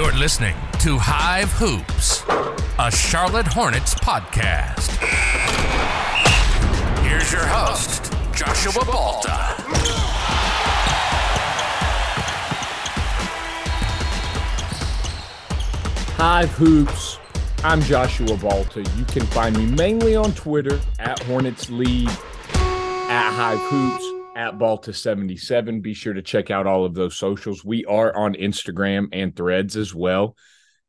You're 0.00 0.12
listening 0.12 0.54
to 0.78 0.96
Hive 0.98 1.52
Hoops, 1.52 2.24
a 2.78 2.90
Charlotte 2.90 3.46
Hornets 3.46 3.94
podcast. 3.96 4.96
Here's 7.02 7.30
your 7.30 7.44
host, 7.44 8.10
Joshua 8.34 8.82
Balta. 8.86 9.28
Hive 16.16 16.50
Hoops. 16.52 17.18
I'm 17.62 17.82
Joshua 17.82 18.38
Balta. 18.38 18.80
You 18.96 19.04
can 19.04 19.26
find 19.26 19.54
me 19.54 19.66
mainly 19.66 20.16
on 20.16 20.32
Twitter 20.32 20.80
at 20.98 21.22
Hornets 21.24 21.68
League, 21.68 22.08
at 22.08 23.32
Hive 23.34 23.58
Hoops, 23.58 24.09
at 24.40 24.58
Balta77. 24.58 25.82
Be 25.82 25.92
sure 25.92 26.14
to 26.14 26.22
check 26.22 26.50
out 26.50 26.66
all 26.66 26.86
of 26.86 26.94
those 26.94 27.18
socials. 27.18 27.62
We 27.62 27.84
are 27.84 28.16
on 28.16 28.32
Instagram 28.32 29.08
and 29.12 29.36
threads 29.36 29.76
as 29.76 29.94
well. 29.94 30.34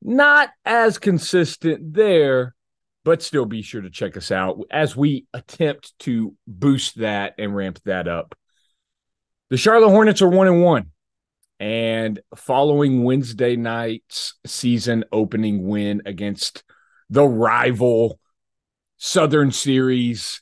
Not 0.01 0.51
as 0.63 0.97
consistent 0.97 1.93
there, 1.93 2.55
but 3.03 3.21
still 3.21 3.45
be 3.45 3.61
sure 3.61 3.81
to 3.81 3.89
check 3.89 4.15
us 4.15 4.31
out 4.31 4.57
as 4.71 4.95
we 4.95 5.25
attempt 5.33 5.99
to 5.99 6.33
boost 6.47 6.99
that 6.99 7.33
and 7.37 7.53
ramp 7.53 7.79
that 7.83 8.07
up. 8.07 8.35
The 9.49 9.57
Charlotte 9.57 9.89
Hornets 9.89 10.21
are 10.21 10.29
one 10.29 10.47
and 10.47 10.63
one. 10.63 10.91
And 11.59 12.21
following 12.37 13.03
Wednesday 13.03 13.57
night's 13.57 14.35
season 14.45 15.03
opening 15.11 15.67
win 15.67 16.03
against 16.05 16.63
the 17.09 17.27
rival 17.27 18.17
Southern 18.97 19.51
Series 19.51 20.41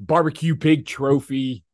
barbecue 0.00 0.56
pig 0.56 0.86
trophy 0.86 1.64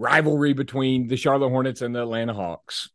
rivalry 0.00 0.54
between 0.54 1.06
the 1.06 1.16
Charlotte 1.16 1.50
Hornets 1.50 1.82
and 1.82 1.94
the 1.94 2.02
Atlanta 2.02 2.32
Hawks. 2.32 2.88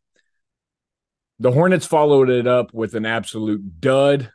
The 1.38 1.52
Hornets 1.52 1.86
followed 1.86 2.28
it 2.28 2.46
up 2.46 2.74
with 2.74 2.94
an 2.94 3.06
absolute 3.06 3.80
dud 3.80 4.32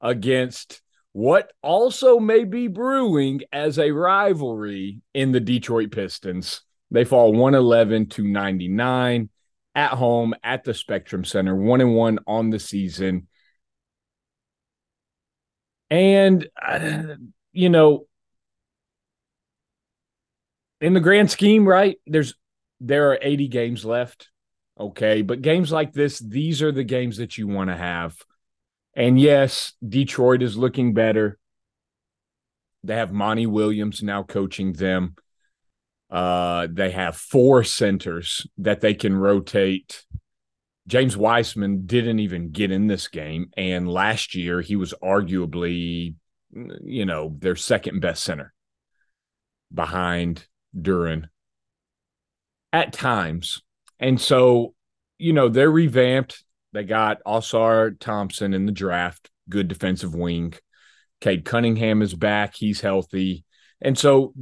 against 0.00 0.80
what 1.12 1.52
also 1.62 2.18
may 2.18 2.44
be 2.44 2.68
brewing 2.68 3.42
as 3.52 3.78
a 3.78 3.90
rivalry 3.90 5.02
in 5.12 5.32
the 5.32 5.40
Detroit 5.40 5.90
Pistons. 5.92 6.62
They 6.90 7.04
fall 7.04 7.32
111 7.32 8.06
to 8.10 8.24
99 8.24 9.28
at 9.74 9.90
home 9.90 10.34
at 10.42 10.64
the 10.64 10.74
Spectrum 10.74 11.24
Center, 11.24 11.54
one 11.54 11.80
and 11.80 11.94
one 11.94 12.18
on 12.26 12.50
the 12.50 12.58
season. 12.58 13.28
And, 15.90 16.48
uh, 16.66 17.16
you 17.52 17.68
know, 17.68 18.06
in 20.84 20.92
the 20.92 21.00
grand 21.00 21.30
scheme, 21.30 21.66
right? 21.66 21.96
There's 22.06 22.34
there 22.78 23.10
are 23.10 23.18
80 23.22 23.48
games 23.48 23.86
left. 23.86 24.28
Okay. 24.78 25.22
But 25.22 25.40
games 25.40 25.72
like 25.72 25.94
this, 25.94 26.18
these 26.18 26.60
are 26.60 26.72
the 26.72 26.84
games 26.84 27.16
that 27.16 27.38
you 27.38 27.48
want 27.48 27.70
to 27.70 27.76
have. 27.76 28.14
And 28.94 29.18
yes, 29.18 29.72
Detroit 29.86 30.42
is 30.42 30.58
looking 30.58 30.92
better. 30.92 31.38
They 32.82 32.96
have 32.96 33.12
Monty 33.12 33.46
Williams 33.46 34.02
now 34.02 34.24
coaching 34.24 34.74
them. 34.74 35.14
Uh, 36.10 36.68
they 36.70 36.90
have 36.90 37.16
four 37.16 37.64
centers 37.64 38.46
that 38.58 38.82
they 38.82 38.92
can 38.92 39.16
rotate. 39.16 40.04
James 40.86 41.16
Wiseman 41.16 41.86
didn't 41.86 42.18
even 42.18 42.50
get 42.50 42.70
in 42.70 42.88
this 42.88 43.08
game. 43.08 43.46
And 43.56 43.88
last 43.88 44.34
year, 44.34 44.60
he 44.60 44.76
was 44.76 44.92
arguably, 45.02 46.14
you 46.52 47.06
know, 47.06 47.34
their 47.38 47.56
second 47.56 48.00
best 48.00 48.22
center 48.22 48.52
behind 49.72 50.46
Duren 50.76 51.28
at 52.72 52.92
times. 52.92 53.62
And 54.00 54.20
so, 54.20 54.74
you 55.18 55.32
know, 55.32 55.48
they're 55.48 55.70
revamped. 55.70 56.44
They 56.72 56.84
got 56.84 57.22
Ausar 57.24 57.98
Thompson 57.98 58.52
in 58.52 58.66
the 58.66 58.72
draft, 58.72 59.30
good 59.48 59.68
defensive 59.68 60.14
wing. 60.14 60.54
Cade 61.20 61.44
Cunningham 61.44 62.02
is 62.02 62.14
back. 62.14 62.54
He's 62.54 62.80
healthy. 62.80 63.44
And 63.80 63.96
so 63.96 64.34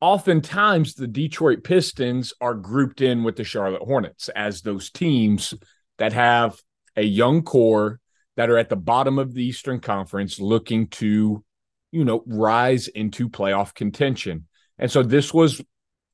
oftentimes 0.00 0.94
the 0.94 1.08
Detroit 1.08 1.64
Pistons 1.64 2.32
are 2.40 2.54
grouped 2.54 3.00
in 3.00 3.24
with 3.24 3.36
the 3.36 3.44
Charlotte 3.44 3.82
Hornets 3.82 4.28
as 4.30 4.60
those 4.60 4.90
teams 4.90 5.54
that 5.98 6.12
have 6.12 6.60
a 6.96 7.02
young 7.02 7.42
core 7.42 8.00
that 8.36 8.50
are 8.50 8.58
at 8.58 8.68
the 8.68 8.76
bottom 8.76 9.18
of 9.18 9.34
the 9.34 9.44
Eastern 9.44 9.80
Conference 9.80 10.38
looking 10.38 10.88
to, 10.88 11.44
you 11.92 12.04
know, 12.04 12.22
rise 12.26 12.88
into 12.88 13.28
playoff 13.28 13.74
contention. 13.74 14.46
And 14.78 14.90
so 14.90 15.02
this 15.02 15.32
was 15.32 15.62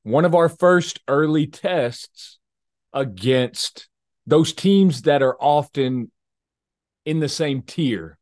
one 0.03 0.25
of 0.25 0.35
our 0.35 0.49
first 0.49 1.01
early 1.09 1.47
tests 1.47 2.39
against 2.93 3.89
those 4.27 4.53
teams 4.53 5.03
that 5.03 5.23
are 5.23 5.37
often 5.41 6.11
in 7.05 7.21
the 7.21 7.29
same 7.29 7.63
tier 7.63 8.19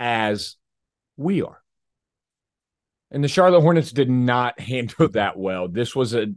as 0.00 0.56
we 1.16 1.42
are. 1.42 1.62
And 3.10 3.22
the 3.22 3.28
Charlotte 3.28 3.60
Hornets 3.60 3.92
did 3.92 4.10
not 4.10 4.58
handle 4.60 5.08
that 5.10 5.38
well. 5.38 5.68
This 5.68 5.94
was 5.94 6.14
a 6.14 6.32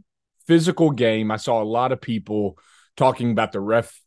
physical 0.46 0.90
game. 0.90 1.30
I 1.30 1.36
saw 1.36 1.62
a 1.62 1.64
lot 1.64 1.92
of 1.92 2.00
people 2.00 2.58
talking 2.96 3.30
about 3.30 3.52
the 3.52 3.60
ref, 3.60 4.00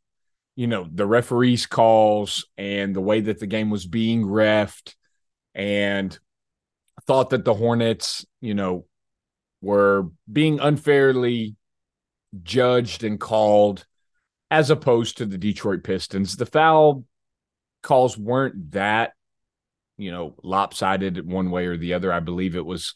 you 0.55 0.67
know, 0.67 0.87
the 0.91 1.05
referees' 1.05 1.65
calls 1.65 2.45
and 2.57 2.95
the 2.95 3.01
way 3.01 3.21
that 3.21 3.39
the 3.39 3.47
game 3.47 3.69
was 3.69 3.85
being 3.85 4.23
refed, 4.23 4.95
and 5.53 6.17
thought 7.05 7.31
that 7.31 7.45
the 7.45 7.53
Hornets, 7.53 8.25
you 8.41 8.53
know, 8.53 8.85
were 9.61 10.07
being 10.31 10.59
unfairly 10.59 11.55
judged 12.43 13.03
and 13.03 13.19
called 13.19 13.85
as 14.51 14.69
opposed 14.69 15.17
to 15.17 15.25
the 15.25 15.37
Detroit 15.37 15.83
Pistons. 15.83 16.35
The 16.35 16.45
foul 16.45 17.03
calls 17.83 18.17
weren't 18.17 18.71
that 18.71 19.13
you 19.99 20.11
know, 20.11 20.33
lopsided 20.41 21.29
one 21.29 21.51
way 21.51 21.67
or 21.67 21.77
the 21.77 21.93
other. 21.93 22.11
I 22.11 22.21
believe 22.21 22.55
it 22.55 22.65
was 22.65 22.93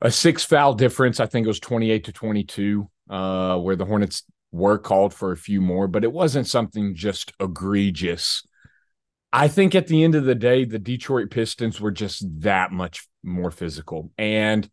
a 0.00 0.10
six 0.10 0.44
foul 0.44 0.74
difference. 0.74 1.18
I 1.18 1.26
think 1.26 1.46
it 1.46 1.48
was 1.48 1.58
28 1.58 2.04
to 2.04 2.12
22, 2.12 2.90
uh, 3.10 3.58
where 3.58 3.74
the 3.74 3.86
Hornets 3.86 4.24
were 4.52 4.78
called 4.78 5.14
for 5.14 5.32
a 5.32 5.36
few 5.36 5.60
more, 5.60 5.88
but 5.88 6.04
it 6.04 6.12
wasn't 6.12 6.46
something 6.46 6.94
just 6.94 7.32
egregious. 7.40 8.46
I 9.32 9.48
think 9.48 9.74
at 9.74 9.86
the 9.86 10.04
end 10.04 10.14
of 10.14 10.24
the 10.24 10.34
day, 10.34 10.64
the 10.64 10.78
Detroit 10.78 11.30
Pistons 11.30 11.80
were 11.80 11.90
just 11.90 12.24
that 12.40 12.72
much 12.72 13.06
more 13.22 13.50
physical. 13.50 14.10
And 14.16 14.68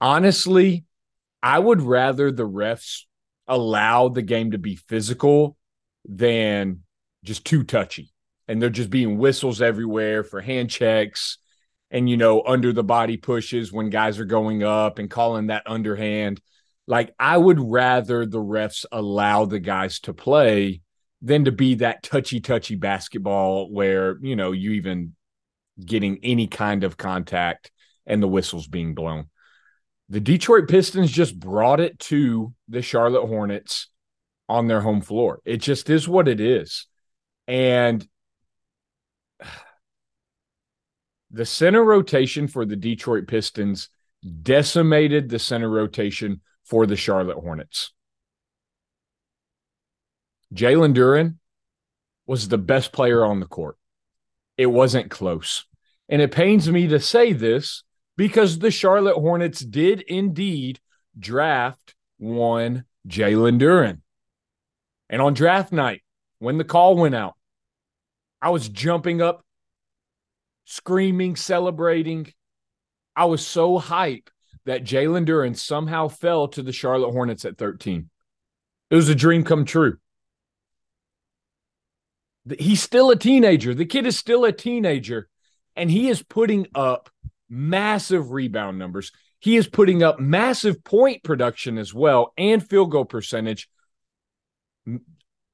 honestly, 0.00 0.84
I 1.42 1.58
would 1.58 1.80
rather 1.80 2.30
the 2.30 2.48
refs 2.48 3.02
allow 3.46 4.08
the 4.08 4.22
game 4.22 4.50
to 4.50 4.58
be 4.58 4.76
physical 4.76 5.56
than 6.04 6.82
just 7.24 7.44
too 7.44 7.64
touchy 7.64 8.12
and 8.48 8.60
they're 8.60 8.70
just 8.70 8.90
being 8.90 9.18
whistles 9.18 9.60
everywhere 9.60 10.22
for 10.22 10.40
hand 10.40 10.70
checks 10.70 11.38
and 11.90 12.08
you 12.08 12.16
know 12.16 12.42
under 12.46 12.72
the 12.72 12.84
body 12.84 13.16
pushes 13.16 13.72
when 13.72 13.90
guys 13.90 14.18
are 14.18 14.24
going 14.24 14.62
up 14.62 14.98
and 14.98 15.10
calling 15.10 15.48
that 15.48 15.64
underhand 15.66 16.40
like 16.86 17.12
i 17.18 17.36
would 17.36 17.60
rather 17.60 18.24
the 18.24 18.38
refs 18.38 18.84
allow 18.92 19.44
the 19.44 19.58
guys 19.58 20.00
to 20.00 20.14
play 20.14 20.80
than 21.22 21.44
to 21.44 21.52
be 21.52 21.76
that 21.76 22.02
touchy 22.02 22.40
touchy 22.40 22.74
basketball 22.74 23.70
where 23.70 24.18
you 24.20 24.36
know 24.36 24.52
you 24.52 24.72
even 24.72 25.14
getting 25.84 26.18
any 26.22 26.46
kind 26.46 26.84
of 26.84 26.96
contact 26.96 27.70
and 28.06 28.22
the 28.22 28.28
whistles 28.28 28.66
being 28.66 28.94
blown. 28.94 29.26
The 30.08 30.20
detroit 30.20 30.68
pistons 30.68 31.10
just 31.10 31.38
brought 31.38 31.80
it 31.80 31.98
to 32.00 32.54
the 32.68 32.82
charlotte 32.82 33.26
hornets 33.26 33.88
on 34.48 34.68
their 34.68 34.80
home 34.80 35.00
floor. 35.00 35.40
It 35.44 35.58
just 35.58 35.90
is 35.90 36.08
what 36.08 36.28
it 36.28 36.40
is. 36.40 36.86
And 37.48 38.06
the 41.30 41.44
center 41.44 41.82
rotation 41.82 42.46
for 42.46 42.64
the 42.64 42.76
Detroit 42.76 43.26
Pistons 43.26 43.90
decimated 44.42 45.28
the 45.28 45.38
center 45.38 45.68
rotation 45.68 46.40
for 46.64 46.86
the 46.86 46.96
Charlotte 46.96 47.38
Hornets. 47.38 47.92
Jalen 50.56 50.94
Duren 50.94 51.36
was 52.26 52.48
the 52.48 52.58
best 52.58 52.92
player 52.92 53.24
on 53.24 53.40
the 53.40 53.46
court. 53.46 53.76
It 54.56 54.66
wasn't 54.66 55.10
close. 55.10 55.66
And 56.08 56.22
it 56.22 56.32
pains 56.32 56.70
me 56.70 56.88
to 56.88 56.98
say 56.98 57.32
this 57.32 57.84
because 58.16 58.58
the 58.58 58.70
Charlotte 58.70 59.16
Hornets 59.16 59.60
did 59.60 60.00
indeed 60.00 60.80
draft 61.18 61.94
one 62.18 62.84
Jalen 63.06 63.60
Duren. 63.60 64.00
And 65.08 65.20
on 65.20 65.34
draft 65.34 65.72
night, 65.72 66.02
when 66.38 66.58
the 66.58 66.64
call 66.64 66.96
went 66.96 67.14
out, 67.14 67.34
I 68.40 68.50
was 68.50 68.68
jumping 68.68 69.20
up 69.20 69.44
screaming, 70.64 71.36
celebrating. 71.36 72.32
I 73.14 73.26
was 73.26 73.46
so 73.46 73.78
hype 73.78 74.30
that 74.64 74.84
Jalen 74.84 75.26
Duren 75.26 75.56
somehow 75.56 76.08
fell 76.08 76.48
to 76.48 76.62
the 76.62 76.72
Charlotte 76.72 77.12
Hornets 77.12 77.44
at 77.44 77.58
13. 77.58 78.10
It 78.90 78.94
was 78.94 79.08
a 79.08 79.14
dream 79.14 79.44
come 79.44 79.64
true. 79.64 79.98
He's 82.58 82.82
still 82.82 83.10
a 83.10 83.16
teenager. 83.16 83.74
The 83.74 83.86
kid 83.86 84.06
is 84.06 84.16
still 84.16 84.44
a 84.44 84.52
teenager, 84.52 85.28
and 85.74 85.90
he 85.90 86.08
is 86.08 86.22
putting 86.22 86.66
up 86.74 87.10
massive 87.48 88.30
rebound 88.30 88.78
numbers. 88.78 89.12
He 89.38 89.56
is 89.56 89.68
putting 89.68 90.02
up 90.02 90.18
massive 90.18 90.82
point 90.82 91.22
production 91.22 91.78
as 91.78 91.92
well 91.92 92.32
and 92.36 92.66
field 92.66 92.90
goal 92.90 93.04
percentage. 93.04 93.68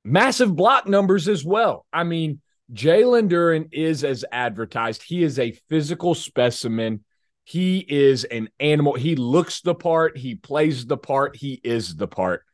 massive 0.05 0.55
block 0.55 0.87
numbers 0.87 1.29
as 1.29 1.45
well. 1.45 1.87
I 1.93 2.05
mean, 2.05 2.41
Jalen 2.73 3.29
Duren 3.29 3.69
is 3.73 4.05
as 4.05 4.25
advertised. 4.33 5.03
He 5.03 5.23
is 5.23 5.39
a 5.39 5.53
physical 5.69 6.15
specimen. 6.15 7.05
He 7.45 7.79
is 7.79 8.25
an 8.25 8.49
animal. 8.61 8.95
He 8.95 9.17
looks 9.17 9.61
the 9.61 9.75
part. 9.75 10.17
He 10.17 10.37
plays 10.37 10.87
the 10.87 10.97
part. 10.97 11.37
He 11.37 11.61
is 11.63 11.97
the 11.97 12.09
part. 12.09 12.45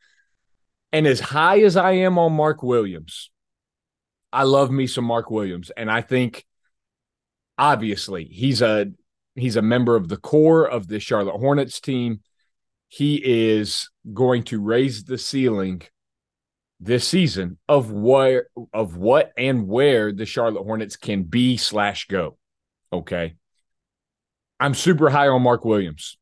And 0.91 1.05
as 1.05 1.19
high 1.19 1.61
as 1.61 1.77
I 1.77 1.91
am 1.91 2.17
on 2.17 2.33
Mark 2.33 2.63
Williams, 2.63 3.29
I 4.31 4.43
love 4.43 4.71
me 4.71 4.87
some 4.87 5.05
Mark 5.05 5.31
Williams. 5.31 5.71
And 5.75 5.89
I 5.89 6.01
think 6.01 6.45
obviously 7.57 8.25
he's 8.25 8.61
a 8.61 8.91
he's 9.35 9.55
a 9.55 9.61
member 9.61 9.95
of 9.95 10.07
the 10.07 10.17
core 10.17 10.67
of 10.67 10.87
the 10.87 10.99
Charlotte 10.99 11.37
Hornets 11.37 11.79
team. 11.79 12.21
He 12.87 13.21
is 13.23 13.89
going 14.13 14.43
to 14.43 14.61
raise 14.61 15.03
the 15.03 15.17
ceiling 15.17 15.83
this 16.79 17.07
season 17.07 17.57
of 17.67 17.91
where 17.91 18.47
of 18.73 18.95
what 18.95 19.31
and 19.37 19.67
where 19.67 20.11
the 20.11 20.25
Charlotte 20.25 20.63
Hornets 20.63 20.95
can 20.95 21.23
be 21.23 21.57
slash 21.57 22.07
go. 22.07 22.37
Okay. 22.91 23.35
I'm 24.59 24.73
super 24.73 25.09
high 25.09 25.27
on 25.27 25.41
Mark 25.41 25.63
Williams. 25.63 26.17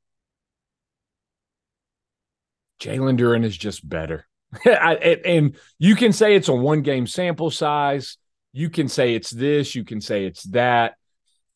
Jalen 2.80 3.18
Duren 3.18 3.44
is 3.44 3.58
just 3.58 3.88
better. 3.88 4.27
and 4.66 5.56
you 5.78 5.96
can 5.96 6.14
say 6.14 6.36
it's 6.36 6.48
a 6.48 6.54
one 6.54 6.82
game 6.82 7.08
sample 7.08 7.52
size. 7.52 8.18
You 8.54 8.70
can 8.70 8.88
say 8.88 9.16
it's 9.16 9.30
this. 9.30 9.76
You 9.76 9.84
can 9.84 10.02
say 10.02 10.26
it's 10.26 10.44
that. 10.46 10.96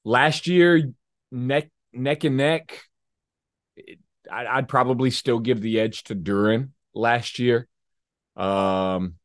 Last 0.03 0.47
year, 0.47 0.91
neck 1.31 1.69
neck 1.93 2.23
and 2.23 2.38
neck. 2.38 2.79
I'd 4.31 4.69
probably 4.69 5.11
still 5.11 5.39
give 5.39 5.61
the 5.61 5.79
edge 5.79 6.03
to 6.05 6.15
Duren 6.15 6.69
last 6.93 7.39
year 7.39 7.67
um, 8.35 9.15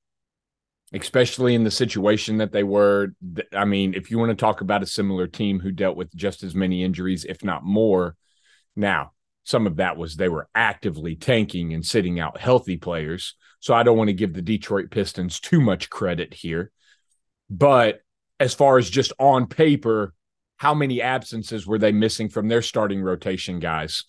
especially 0.93 1.55
in 1.55 1.65
the 1.65 1.71
situation 1.71 2.39
that 2.39 2.53
they 2.53 2.63
were. 2.63 3.09
I 3.53 3.65
mean, 3.65 3.95
if 3.95 4.11
you 4.11 4.19
want 4.19 4.31
to 4.31 4.37
talk 4.37 4.61
about 4.61 4.83
a 4.83 4.87
similar 4.87 5.27
team 5.27 5.61
who 5.61 5.73
dealt 5.73 5.97
with 5.97 6.15
just 6.15 6.43
as 6.43 6.55
many 6.55 6.83
injuries, 6.85 7.25
if 7.25 7.45
not 7.45 7.65
more, 7.65 8.17
now 8.75 9.13
some 9.45 9.67
of 9.67 9.77
that 9.77 9.97
was 9.97 10.17
they 10.17 10.29
were 10.29 10.49
actively 10.55 11.17
tanking 11.17 11.73
and 11.73 11.85
sitting 11.85 12.19
out 12.21 12.39
healthy 12.39 12.77
players. 12.77 13.35
So 13.67 13.75
I 13.75 13.83
don't 13.83 13.99
want 13.99 14.07
to 14.07 14.15
give 14.15 14.33
the 14.33 14.43
Detroit 14.43 14.93
Pistons 14.93 15.41
too 15.41 15.61
much 15.61 15.91
credit 15.91 16.33
here. 16.33 16.71
But 17.51 18.01
as 18.39 18.55
far 18.55 18.79
as 18.79 18.89
just 18.89 19.13
on 19.19 19.49
paper, 19.49 20.15
how 20.57 20.73
many 20.73 21.03
absences 21.03 21.67
were 21.67 21.81
they 21.81 21.91
missing 21.91 22.29
from 22.29 22.47
their 22.47 22.63
starting 22.63 23.03
rotation 23.03 23.59
guys? 23.59 24.05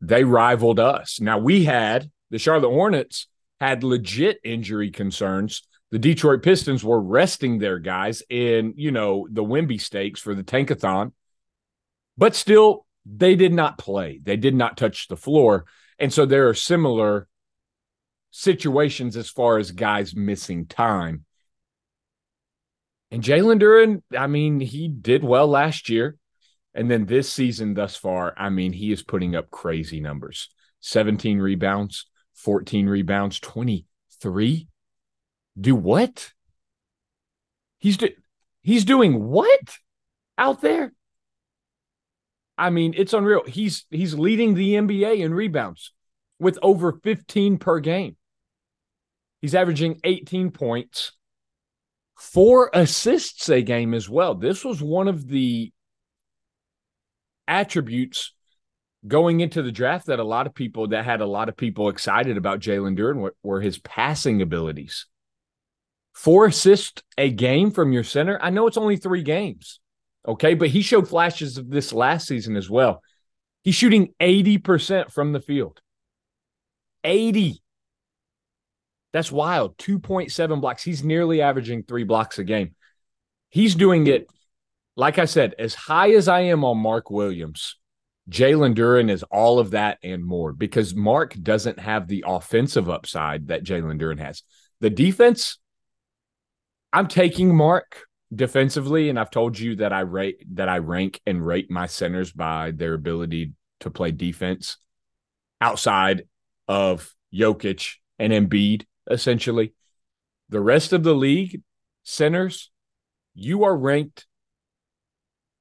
They 0.00 0.22
rivaled 0.22 0.78
us. 0.78 1.20
Now 1.20 1.38
we 1.38 1.64
had 1.64 2.08
the 2.30 2.38
Charlotte 2.38 2.70
Hornets 2.70 3.26
had 3.58 3.82
legit 3.82 4.38
injury 4.44 4.92
concerns. 4.92 5.66
The 5.90 5.98
Detroit 5.98 6.44
Pistons 6.44 6.84
were 6.84 7.02
resting 7.02 7.58
their 7.58 7.80
guys 7.80 8.22
in, 8.30 8.74
you 8.76 8.92
know, 8.92 9.26
the 9.28 9.42
Wimby 9.42 9.80
stakes 9.80 10.20
for 10.20 10.36
the 10.36 10.44
Tankathon, 10.44 11.10
but 12.16 12.36
still, 12.36 12.86
they 13.04 13.34
did 13.34 13.52
not 13.52 13.76
play. 13.76 14.20
They 14.22 14.36
did 14.36 14.54
not 14.54 14.76
touch 14.76 15.08
the 15.08 15.16
floor. 15.16 15.64
And 15.98 16.12
so 16.12 16.26
there 16.26 16.48
are 16.48 16.54
similar 16.54 17.26
situations 18.30 19.16
as 19.16 19.28
far 19.28 19.58
as 19.58 19.70
guys 19.70 20.14
missing 20.14 20.66
time. 20.66 21.24
And 23.10 23.22
Jalen 23.22 23.60
Duren, 23.60 24.02
I 24.16 24.26
mean, 24.26 24.60
he 24.60 24.88
did 24.88 25.24
well 25.24 25.48
last 25.48 25.88
year. 25.88 26.16
And 26.74 26.90
then 26.90 27.06
this 27.06 27.32
season 27.32 27.74
thus 27.74 27.96
far, 27.96 28.34
I 28.36 28.50
mean, 28.50 28.72
he 28.72 28.92
is 28.92 29.02
putting 29.02 29.34
up 29.34 29.50
crazy 29.50 30.00
numbers 30.00 30.48
17 30.80 31.38
rebounds, 31.38 32.06
14 32.34 32.86
rebounds, 32.86 33.40
23. 33.40 34.68
Do 35.60 35.74
what? 35.74 36.32
He's 37.78 37.96
do- 37.96 38.14
he's 38.62 38.84
doing 38.84 39.24
what 39.24 39.78
out 40.36 40.60
there? 40.60 40.92
I 42.56 42.70
mean, 42.70 42.94
it's 42.96 43.12
unreal. 43.12 43.44
He's 43.46 43.86
he's 43.90 44.14
leading 44.14 44.54
the 44.54 44.74
NBA 44.74 45.20
in 45.20 45.32
rebounds 45.32 45.92
with 46.38 46.58
over 46.60 46.92
15 46.92 47.58
per 47.58 47.80
game. 47.80 48.16
He's 49.40 49.54
averaging 49.54 50.00
18 50.04 50.50
points, 50.50 51.12
four 52.16 52.70
assists 52.72 53.48
a 53.48 53.62
game 53.62 53.94
as 53.94 54.08
well. 54.08 54.34
This 54.34 54.64
was 54.64 54.82
one 54.82 55.08
of 55.08 55.28
the 55.28 55.72
attributes 57.46 58.34
going 59.06 59.40
into 59.40 59.62
the 59.62 59.72
draft 59.72 60.06
that 60.06 60.18
a 60.18 60.24
lot 60.24 60.46
of 60.46 60.54
people 60.54 60.88
that 60.88 61.04
had 61.04 61.20
a 61.20 61.26
lot 61.26 61.48
of 61.48 61.56
people 61.56 61.88
excited 61.88 62.36
about 62.36 62.60
Jalen 62.60 62.98
Duren 62.98 63.16
were, 63.16 63.34
were 63.42 63.60
his 63.60 63.78
passing 63.78 64.42
abilities. 64.42 65.06
Four 66.14 66.46
assists 66.46 67.02
a 67.16 67.30
game 67.30 67.70
from 67.70 67.92
your 67.92 68.02
center. 68.02 68.38
I 68.42 68.50
know 68.50 68.66
it's 68.66 68.76
only 68.76 68.96
three 68.96 69.22
games, 69.22 69.78
okay, 70.26 70.54
but 70.54 70.68
he 70.68 70.82
showed 70.82 71.08
flashes 71.08 71.58
of 71.58 71.70
this 71.70 71.92
last 71.92 72.26
season 72.26 72.56
as 72.56 72.68
well. 72.68 73.02
He's 73.62 73.76
shooting 73.76 74.14
80% 74.20 75.12
from 75.12 75.32
the 75.32 75.40
field. 75.40 75.80
80. 77.04 77.62
That's 79.12 79.32
wild. 79.32 79.76
2.7 79.78 80.60
blocks. 80.60 80.82
He's 80.82 81.02
nearly 81.02 81.40
averaging 81.40 81.82
three 81.82 82.04
blocks 82.04 82.38
a 82.38 82.44
game. 82.44 82.74
He's 83.48 83.74
doing 83.74 84.06
it, 84.06 84.26
like 84.96 85.18
I 85.18 85.24
said, 85.24 85.54
as 85.58 85.74
high 85.74 86.12
as 86.12 86.28
I 86.28 86.40
am 86.40 86.64
on 86.64 86.78
Mark 86.78 87.10
Williams 87.10 87.76
Jalen 88.28 88.74
Duren 88.74 89.10
is 89.10 89.22
all 89.24 89.58
of 89.58 89.70
that 89.70 89.98
and 90.02 90.24
more 90.24 90.52
because 90.52 90.94
Mark 90.94 91.34
doesn't 91.42 91.78
have 91.78 92.06
the 92.06 92.24
offensive 92.26 92.90
upside 92.90 93.48
that 93.48 93.64
Jalen 93.64 94.00
Duren 94.00 94.18
has. 94.18 94.42
The 94.80 94.90
defense, 94.90 95.58
I'm 96.92 97.08
taking 97.08 97.56
Mark 97.56 98.02
defensively, 98.34 99.08
and 99.08 99.18
I've 99.18 99.30
told 99.30 99.58
you 99.58 99.76
that 99.76 99.92
I 99.92 100.00
rate 100.00 100.44
that 100.54 100.68
I 100.68 100.78
rank 100.78 101.20
and 101.26 101.44
rate 101.44 101.70
my 101.70 101.86
centers 101.86 102.30
by 102.30 102.72
their 102.72 102.94
ability 102.94 103.52
to 103.80 103.90
play 103.90 104.10
defense 104.10 104.76
outside 105.60 106.24
of 106.66 107.14
Jokic 107.32 107.94
and 108.18 108.32
Embiid, 108.32 108.84
essentially. 109.10 109.74
The 110.48 110.60
rest 110.60 110.92
of 110.92 111.02
the 111.02 111.14
league 111.14 111.62
centers, 112.02 112.70
you 113.34 113.64
are 113.64 113.76
ranked 113.76 114.26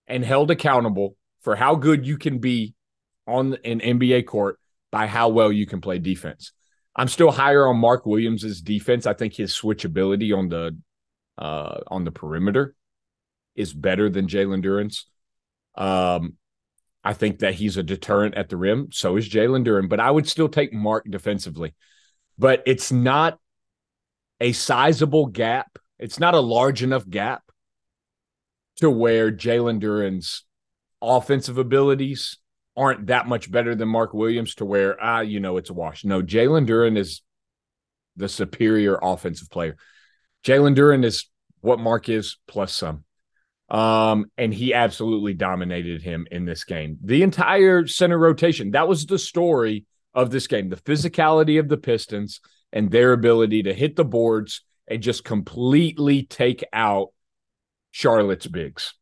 and 0.08 0.24
held 0.24 0.50
accountable 0.52 1.16
for 1.42 1.56
how 1.56 1.76
good 1.76 2.06
you 2.06 2.18
can 2.18 2.40
be 2.40 2.74
on 3.26 3.58
an 3.66 3.80
NBA 3.80 4.26
court 4.26 4.60
by 4.92 5.08
how 5.08 5.30
well 5.30 5.52
you 5.52 5.66
can 5.66 5.82
play 5.82 6.00
defense. 6.00 6.54
I'm 6.96 7.10
still 7.10 7.32
higher 7.32 7.68
on 7.68 7.78
Mark 7.78 8.06
Williams's 8.06 8.62
defense. 8.62 9.06
I 9.06 9.14
think 9.14 9.36
his 9.36 9.54
switchability 9.54 10.36
on 10.36 10.50
the 10.50 10.78
uh, 11.38 11.82
on 11.88 12.04
the 12.04 12.12
perimeter 12.12 12.76
is 13.56 13.74
better 13.74 14.10
than 14.10 14.28
Jalen 14.28 14.64
Duren's. 14.64 15.06
Um, 15.76 16.38
I 17.04 17.14
think 17.14 17.40
that 17.40 17.54
he's 17.54 17.78
a 17.78 17.84
deterrent 17.84 18.36
at 18.36 18.50
the 18.50 18.58
rim. 18.58 18.90
So 18.92 19.16
is 19.18 19.30
Jalen 19.30 19.66
Duren, 19.66 19.88
but 19.88 20.00
I 20.00 20.10
would 20.10 20.28
still 20.28 20.50
take 20.50 20.74
Mark 20.74 21.06
defensively. 21.10 21.76
But 22.38 22.64
it's 22.66 22.92
not 22.92 23.40
a 24.40 24.52
sizable 24.52 25.28
gap. 25.28 25.80
It's 26.00 26.20
not 26.20 26.36
a 26.36 26.40
large 26.40 26.84
enough 26.84 27.08
gap 27.10 27.44
to 28.78 28.90
where 28.90 29.32
Jalen 29.32 29.82
Duren's 29.82 30.44
offensive 31.02 31.58
abilities 31.58 32.38
aren't 32.76 33.08
that 33.08 33.28
much 33.28 33.52
better 33.52 33.74
than 33.74 33.90
Mark 33.90 34.14
Williams 34.14 34.56
to 34.56 34.66
where 34.66 34.98
ah, 35.04 35.22
you 35.22 35.40
know, 35.40 35.58
it's 35.58 35.72
a 35.72 35.74
wash. 35.74 36.06
No, 36.06 36.22
Jalen 36.22 36.68
Duren 36.68 36.98
is 36.98 37.22
the 38.16 38.30
superior 38.30 38.98
offensive 39.02 39.50
player. 39.50 39.78
Jalen 40.44 40.76
Duren 40.76 41.04
is 41.04 41.28
what 41.62 41.80
Mark 41.80 42.10
is 42.10 42.38
plus 42.48 42.74
some. 42.74 43.04
Um, 43.70 44.32
and 44.38 44.54
he 44.54 44.74
absolutely 44.74 45.34
dominated 45.34 46.02
him 46.02 46.26
in 46.32 46.46
this 46.46 46.64
game. 46.64 47.00
The 47.04 47.24
entire 47.24 47.86
center 47.86 48.18
rotation, 48.18 48.72
that 48.72 48.88
was 48.88 49.06
the 49.06 49.20
story 49.20 49.86
of 50.18 50.32
this 50.32 50.48
game. 50.48 50.68
The 50.68 50.76
physicality 50.78 51.60
of 51.60 51.70
the 51.70 51.78
Pistons 51.78 52.42
and 52.74 52.90
their 52.90 53.14
ability 53.14 53.64
to 53.64 53.74
hit 53.74 53.96
the 53.96 54.04
boards 54.04 54.64
and 54.88 55.02
just 55.02 55.24
completely 55.24 56.24
take 56.24 56.64
out 56.74 57.10
Charlotte's 57.92 58.48
bigs. 58.48 58.96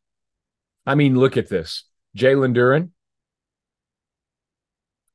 I 0.84 0.94
mean, 0.94 1.18
look 1.18 1.38
at 1.38 1.48
this. 1.48 1.84
Jalen 2.16 2.54
Duren, 2.54 2.90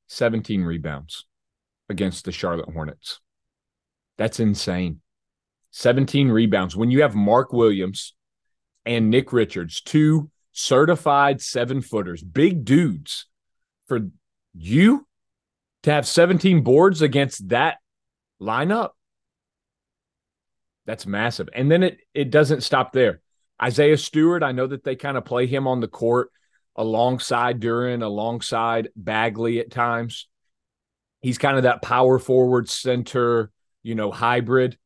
17 0.07 0.63
rebounds 0.63 1.25
against 1.87 2.25
the 2.25 2.31
Charlotte 2.31 2.73
Hornets. 2.73 3.19
That's 4.17 4.39
insane. 4.39 5.01
17 5.69 6.29
rebounds. 6.29 6.75
When 6.75 6.89
you 6.89 7.03
have 7.03 7.13
Mark 7.13 7.53
Williams 7.53 8.15
and 8.85 9.11
Nick 9.11 9.31
Richards, 9.31 9.81
two 9.81 10.31
certified 10.51 11.41
seven 11.41 11.81
footers, 11.81 12.23
big 12.23 12.65
dudes, 12.65 13.27
for 13.87 13.99
you 14.53 15.05
to 15.83 15.91
have 15.91 16.07
17 16.07 16.61
boards 16.63 17.01
against 17.01 17.49
that 17.49 17.77
lineup, 18.41 18.91
that's 20.85 21.05
massive. 21.05 21.49
And 21.53 21.69
then 21.71 21.83
it 21.83 21.99
it 22.13 22.31
doesn't 22.31 22.61
stop 22.61 22.91
there. 22.91 23.21
Isaiah 23.61 23.97
Stewart, 23.97 24.43
I 24.43 24.51
know 24.51 24.67
that 24.67 24.83
they 24.83 24.95
kind 24.95 25.17
of 25.17 25.25
play 25.25 25.45
him 25.45 25.67
on 25.67 25.79
the 25.79 25.87
court 25.87 26.29
alongside 26.75 27.61
Duren, 27.61 28.03
alongside 28.03 28.89
Bagley 28.95 29.59
at 29.59 29.69
times. 29.71 30.27
He's 31.21 31.37
kind 31.37 31.57
of 31.57 31.63
that 31.63 31.81
power 31.83 32.17
forward 32.17 32.67
center, 32.69 33.51
you 33.83 33.95
know, 33.95 34.11
hybrid. 34.11 34.77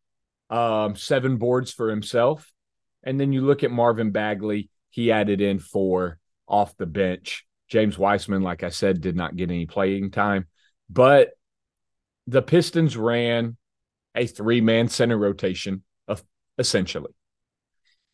um, 0.49 0.95
seven 0.95 1.37
boards 1.37 1.71
for 1.73 1.89
himself. 1.89 2.51
And 3.03 3.19
then 3.19 3.33
you 3.33 3.41
look 3.41 3.63
at 3.63 3.71
Marvin 3.71 4.11
Bagley, 4.11 4.69
he 4.91 5.11
added 5.11 5.41
in 5.41 5.59
four 5.59 6.19
off 6.47 6.77
the 6.77 6.85
bench. 6.87 7.45
James 7.69 7.97
Wiseman, 7.97 8.43
like 8.43 8.63
I 8.63 8.69
said, 8.69 9.01
did 9.01 9.15
not 9.15 9.35
get 9.35 9.51
any 9.51 9.65
playing 9.67 10.11
time. 10.11 10.47
But 10.89 11.31
the 12.27 12.41
Pistons 12.41 12.97
ran 12.97 13.57
a 14.15 14.27
three 14.27 14.61
man 14.61 14.87
center 14.87 15.17
rotation, 15.17 15.83
of, 16.07 16.23
essentially. 16.57 17.11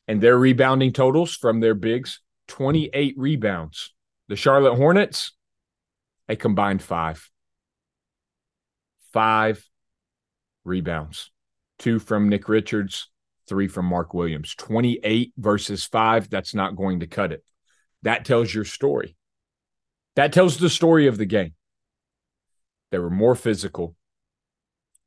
And 0.07 0.21
their 0.21 0.37
rebounding 0.37 0.93
totals 0.93 1.35
from 1.35 1.59
their 1.59 1.75
bigs 1.75 2.19
28 2.47 3.15
rebounds. 3.17 3.93
The 4.27 4.35
Charlotte 4.35 4.75
Hornets, 4.75 5.33
a 6.27 6.35
combined 6.35 6.81
five. 6.81 7.29
Five 9.13 9.65
rebounds. 10.63 11.31
Two 11.79 11.99
from 11.99 12.29
Nick 12.29 12.47
Richards, 12.47 13.09
three 13.47 13.67
from 13.67 13.85
Mark 13.85 14.13
Williams. 14.13 14.55
28 14.55 15.33
versus 15.37 15.85
five, 15.85 16.29
that's 16.29 16.53
not 16.53 16.75
going 16.75 17.01
to 17.01 17.07
cut 17.07 17.31
it. 17.31 17.43
That 18.03 18.25
tells 18.25 18.53
your 18.53 18.65
story. 18.65 19.15
That 20.15 20.33
tells 20.33 20.57
the 20.57 20.69
story 20.69 21.07
of 21.07 21.17
the 21.17 21.25
game. 21.25 21.53
They 22.91 22.99
were 22.99 23.09
more 23.09 23.35
physical. 23.35 23.95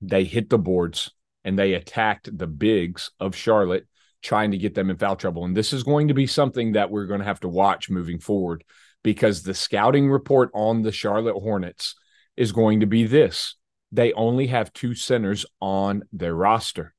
They 0.01 0.25
hit 0.25 0.51
the 0.51 0.59
boards 0.59 1.13
and 1.45 1.59
they 1.59 1.75
attacked 1.75 2.37
the 2.37 2.47
bigs 2.47 3.11
of 3.21 3.37
Charlotte, 3.37 3.87
trying 4.23 4.51
to 4.53 4.59
get 4.59 4.75
them 4.75 4.91
in 4.91 4.97
foul 4.97 5.17
trouble. 5.17 5.45
And 5.45 5.57
this 5.57 5.73
is 5.73 5.83
going 5.83 6.09
to 6.09 6.15
be 6.15 6.27
something 6.27 6.73
that 6.73 6.91
we're 6.91 7.07
going 7.07 7.21
to 7.21 7.27
have 7.27 7.41
to 7.41 7.49
watch 7.49 7.91
moving 7.91 8.19
forward 8.19 8.65
because 9.03 9.43
the 9.43 9.55
scouting 9.55 10.11
report 10.11 10.51
on 10.55 10.83
the 10.83 10.93
Charlotte 10.93 11.39
Hornets 11.39 11.95
is 12.37 12.53
going 12.53 12.81
to 12.81 12.87
be 12.87 13.05
this 13.05 13.57
they 13.95 14.13
only 14.15 14.49
have 14.49 14.73
two 14.73 14.93
centers 14.97 15.47
on 15.61 16.03
their 16.13 16.35
roster. 16.35 16.95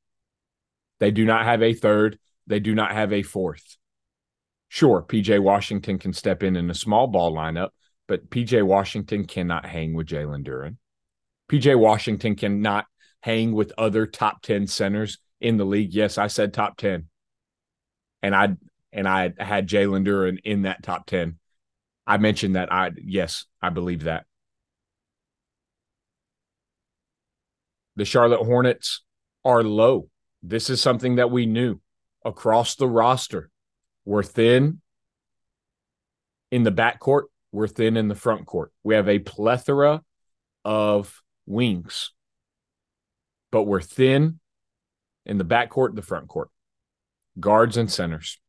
They 0.99 1.11
do 1.11 1.25
not 1.25 1.43
have 1.43 1.61
a 1.61 1.73
third, 1.73 2.17
they 2.47 2.61
do 2.61 2.73
not 2.73 2.93
have 2.93 3.11
a 3.11 3.21
fourth. 3.21 3.75
Sure, 4.69 5.03
PJ 5.05 5.41
Washington 5.41 5.99
can 5.99 6.13
step 6.13 6.41
in 6.41 6.55
in 6.55 6.69
a 6.69 6.73
small 6.73 7.07
ball 7.07 7.33
lineup, 7.33 7.69
but 8.07 8.29
PJ 8.29 8.63
Washington 8.63 9.25
cannot 9.25 9.65
hang 9.65 9.93
with 9.93 10.07
Jalen 10.07 10.45
Duren. 10.45 10.77
PJ 11.49 11.77
Washington 11.77 12.35
cannot 12.35 12.85
hang 13.21 13.53
with 13.53 13.73
other 13.77 14.05
top 14.05 14.41
10 14.41 14.67
centers 14.67 15.19
in 15.41 15.57
the 15.57 15.65
league. 15.65 15.93
Yes, 15.93 16.17
I 16.17 16.27
said 16.27 16.53
top 16.53 16.77
10. 16.77 17.07
And 18.21 18.35
I 18.35 18.55
and 18.91 19.07
I 19.07 19.33
had 19.37 19.67
Jalen 19.67 20.07
Duren 20.07 20.39
in 20.43 20.63
that 20.63 20.81
top 20.83 21.05
10. 21.05 21.37
I 22.07 22.17
mentioned 22.17 22.55
that 22.55 22.71
I 22.71 22.91
yes, 23.03 23.45
I 23.61 23.69
believe 23.69 24.03
that. 24.03 24.25
The 27.95 28.05
Charlotte 28.05 28.43
Hornets 28.43 29.03
are 29.43 29.63
low. 29.63 30.09
This 30.43 30.69
is 30.69 30.81
something 30.81 31.15
that 31.15 31.31
we 31.31 31.45
knew 31.45 31.79
across 32.23 32.75
the 32.75 32.87
roster. 32.87 33.49
We're 34.03 34.23
thin 34.23 34.81
in 36.51 36.63
the 36.63 36.71
backcourt, 36.71 37.23
we're 37.55 37.67
thin 37.67 37.97
in 37.97 38.07
the 38.09 38.15
front 38.15 38.45
court. 38.45 38.71
We 38.83 38.95
have 38.95 39.07
a 39.07 39.19
plethora 39.19 40.01
of 40.63 41.21
wings, 41.45 42.11
but 43.51 43.63
we're 43.63 43.81
thin 43.81 44.39
in 45.25 45.37
the 45.37 45.45
backcourt, 45.45 45.95
the 45.95 46.01
front 46.01 46.27
court, 46.27 46.49
guards 47.39 47.77
and 47.77 47.89
centers. 47.89 48.39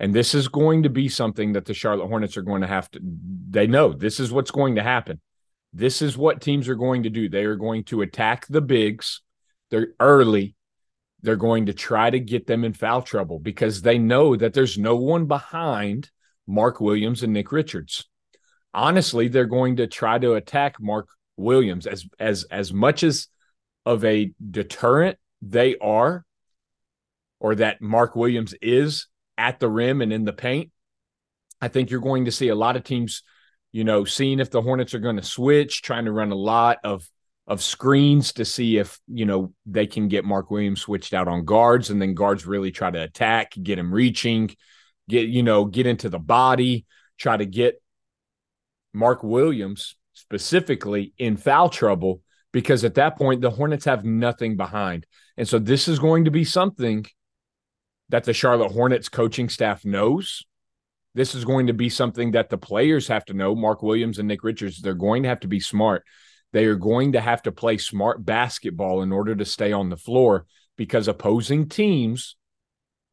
And 0.00 0.14
this 0.14 0.34
is 0.34 0.48
going 0.48 0.82
to 0.82 0.88
be 0.88 1.08
something 1.08 1.52
that 1.52 1.66
the 1.66 1.74
Charlotte 1.74 2.08
Hornets 2.08 2.36
are 2.36 2.42
going 2.42 2.62
to 2.62 2.66
have 2.66 2.90
to, 2.92 3.00
they 3.02 3.66
know 3.66 3.92
this 3.92 4.18
is 4.18 4.32
what's 4.32 4.50
going 4.50 4.76
to 4.76 4.82
happen. 4.82 5.20
This 5.72 6.02
is 6.02 6.16
what 6.16 6.40
teams 6.40 6.68
are 6.68 6.74
going 6.74 7.02
to 7.02 7.10
do. 7.10 7.28
They 7.28 7.44
are 7.44 7.56
going 7.56 7.84
to 7.84 8.02
attack 8.02 8.46
the 8.48 8.60
bigs. 8.60 9.20
They're 9.70 9.88
early. 10.00 10.56
They're 11.22 11.36
going 11.36 11.66
to 11.66 11.74
try 11.74 12.10
to 12.10 12.20
get 12.20 12.46
them 12.46 12.64
in 12.64 12.72
foul 12.72 13.02
trouble 13.02 13.38
because 13.38 13.82
they 13.82 13.98
know 13.98 14.36
that 14.36 14.54
there's 14.54 14.78
no 14.78 14.96
one 14.96 15.26
behind 15.26 16.10
Mark 16.46 16.80
Williams 16.80 17.22
and 17.22 17.32
Nick 17.32 17.52
Richards. 17.52 18.06
Honestly, 18.74 19.28
they're 19.28 19.46
going 19.46 19.76
to 19.76 19.86
try 19.86 20.18
to 20.18 20.34
attack 20.34 20.80
Mark 20.80 21.08
Williams 21.36 21.86
as 21.86 22.06
as 22.18 22.44
as 22.44 22.72
much 22.72 23.02
as 23.02 23.28
of 23.86 24.04
a 24.04 24.32
deterrent 24.50 25.18
they 25.42 25.76
are 25.78 26.24
or 27.40 27.54
that 27.56 27.80
Mark 27.80 28.16
Williams 28.16 28.54
is 28.60 29.06
at 29.36 29.60
the 29.60 29.68
rim 29.68 30.00
and 30.00 30.12
in 30.12 30.24
the 30.24 30.32
paint. 30.32 30.70
I 31.60 31.68
think 31.68 31.90
you're 31.90 32.00
going 32.00 32.26
to 32.26 32.32
see 32.32 32.48
a 32.48 32.54
lot 32.54 32.76
of 32.76 32.84
teams 32.84 33.22
you 33.74 33.82
know, 33.82 34.04
seeing 34.04 34.38
if 34.38 34.52
the 34.52 34.62
Hornets 34.62 34.94
are 34.94 35.00
going 35.00 35.16
to 35.16 35.22
switch, 35.24 35.82
trying 35.82 36.04
to 36.04 36.12
run 36.12 36.30
a 36.30 36.36
lot 36.36 36.78
of 36.84 37.10
of 37.48 37.60
screens 37.60 38.32
to 38.34 38.44
see 38.44 38.78
if 38.78 39.00
you 39.08 39.26
know 39.26 39.52
they 39.66 39.88
can 39.88 40.06
get 40.06 40.24
Mark 40.24 40.48
Williams 40.48 40.80
switched 40.82 41.12
out 41.12 41.26
on 41.26 41.44
guards, 41.44 41.90
and 41.90 42.00
then 42.00 42.14
guards 42.14 42.46
really 42.46 42.70
try 42.70 42.92
to 42.92 43.02
attack, 43.02 43.52
get 43.60 43.76
him 43.76 43.92
reaching, 43.92 44.54
get 45.08 45.28
you 45.28 45.42
know 45.42 45.64
get 45.64 45.88
into 45.88 46.08
the 46.08 46.20
body, 46.20 46.86
try 47.18 47.36
to 47.36 47.44
get 47.44 47.82
Mark 48.94 49.22
Williams 49.22 49.96
specifically 50.12 51.12
in 51.18 51.36
foul 51.36 51.68
trouble 51.68 52.22
because 52.52 52.84
at 52.84 52.94
that 52.94 53.18
point 53.18 53.40
the 53.40 53.50
Hornets 53.50 53.84
have 53.84 54.04
nothing 54.04 54.56
behind, 54.56 55.06
and 55.36 55.46
so 55.46 55.58
this 55.58 55.88
is 55.88 55.98
going 55.98 56.24
to 56.24 56.30
be 56.30 56.44
something 56.44 57.04
that 58.10 58.24
the 58.24 58.32
Charlotte 58.32 58.72
Hornets 58.72 59.08
coaching 59.08 59.48
staff 59.48 59.84
knows 59.84 60.44
this 61.14 61.34
is 61.34 61.44
going 61.44 61.68
to 61.68 61.72
be 61.72 61.88
something 61.88 62.32
that 62.32 62.50
the 62.50 62.58
players 62.58 63.08
have 63.08 63.24
to 63.26 63.34
know. 63.34 63.54
Mark 63.54 63.82
Williams 63.82 64.18
and 64.18 64.28
Nick 64.28 64.42
Richards, 64.42 64.80
they're 64.80 64.94
going 64.94 65.22
to 65.22 65.28
have 65.28 65.40
to 65.40 65.48
be 65.48 65.60
smart. 65.60 66.04
They 66.52 66.66
are 66.66 66.76
going 66.76 67.12
to 67.12 67.20
have 67.20 67.42
to 67.42 67.52
play 67.52 67.78
smart 67.78 68.24
basketball 68.24 69.02
in 69.02 69.12
order 69.12 69.34
to 69.34 69.44
stay 69.44 69.72
on 69.72 69.90
the 69.90 69.96
floor 69.96 70.46
because 70.76 71.08
opposing 71.08 71.68
teams 71.68 72.36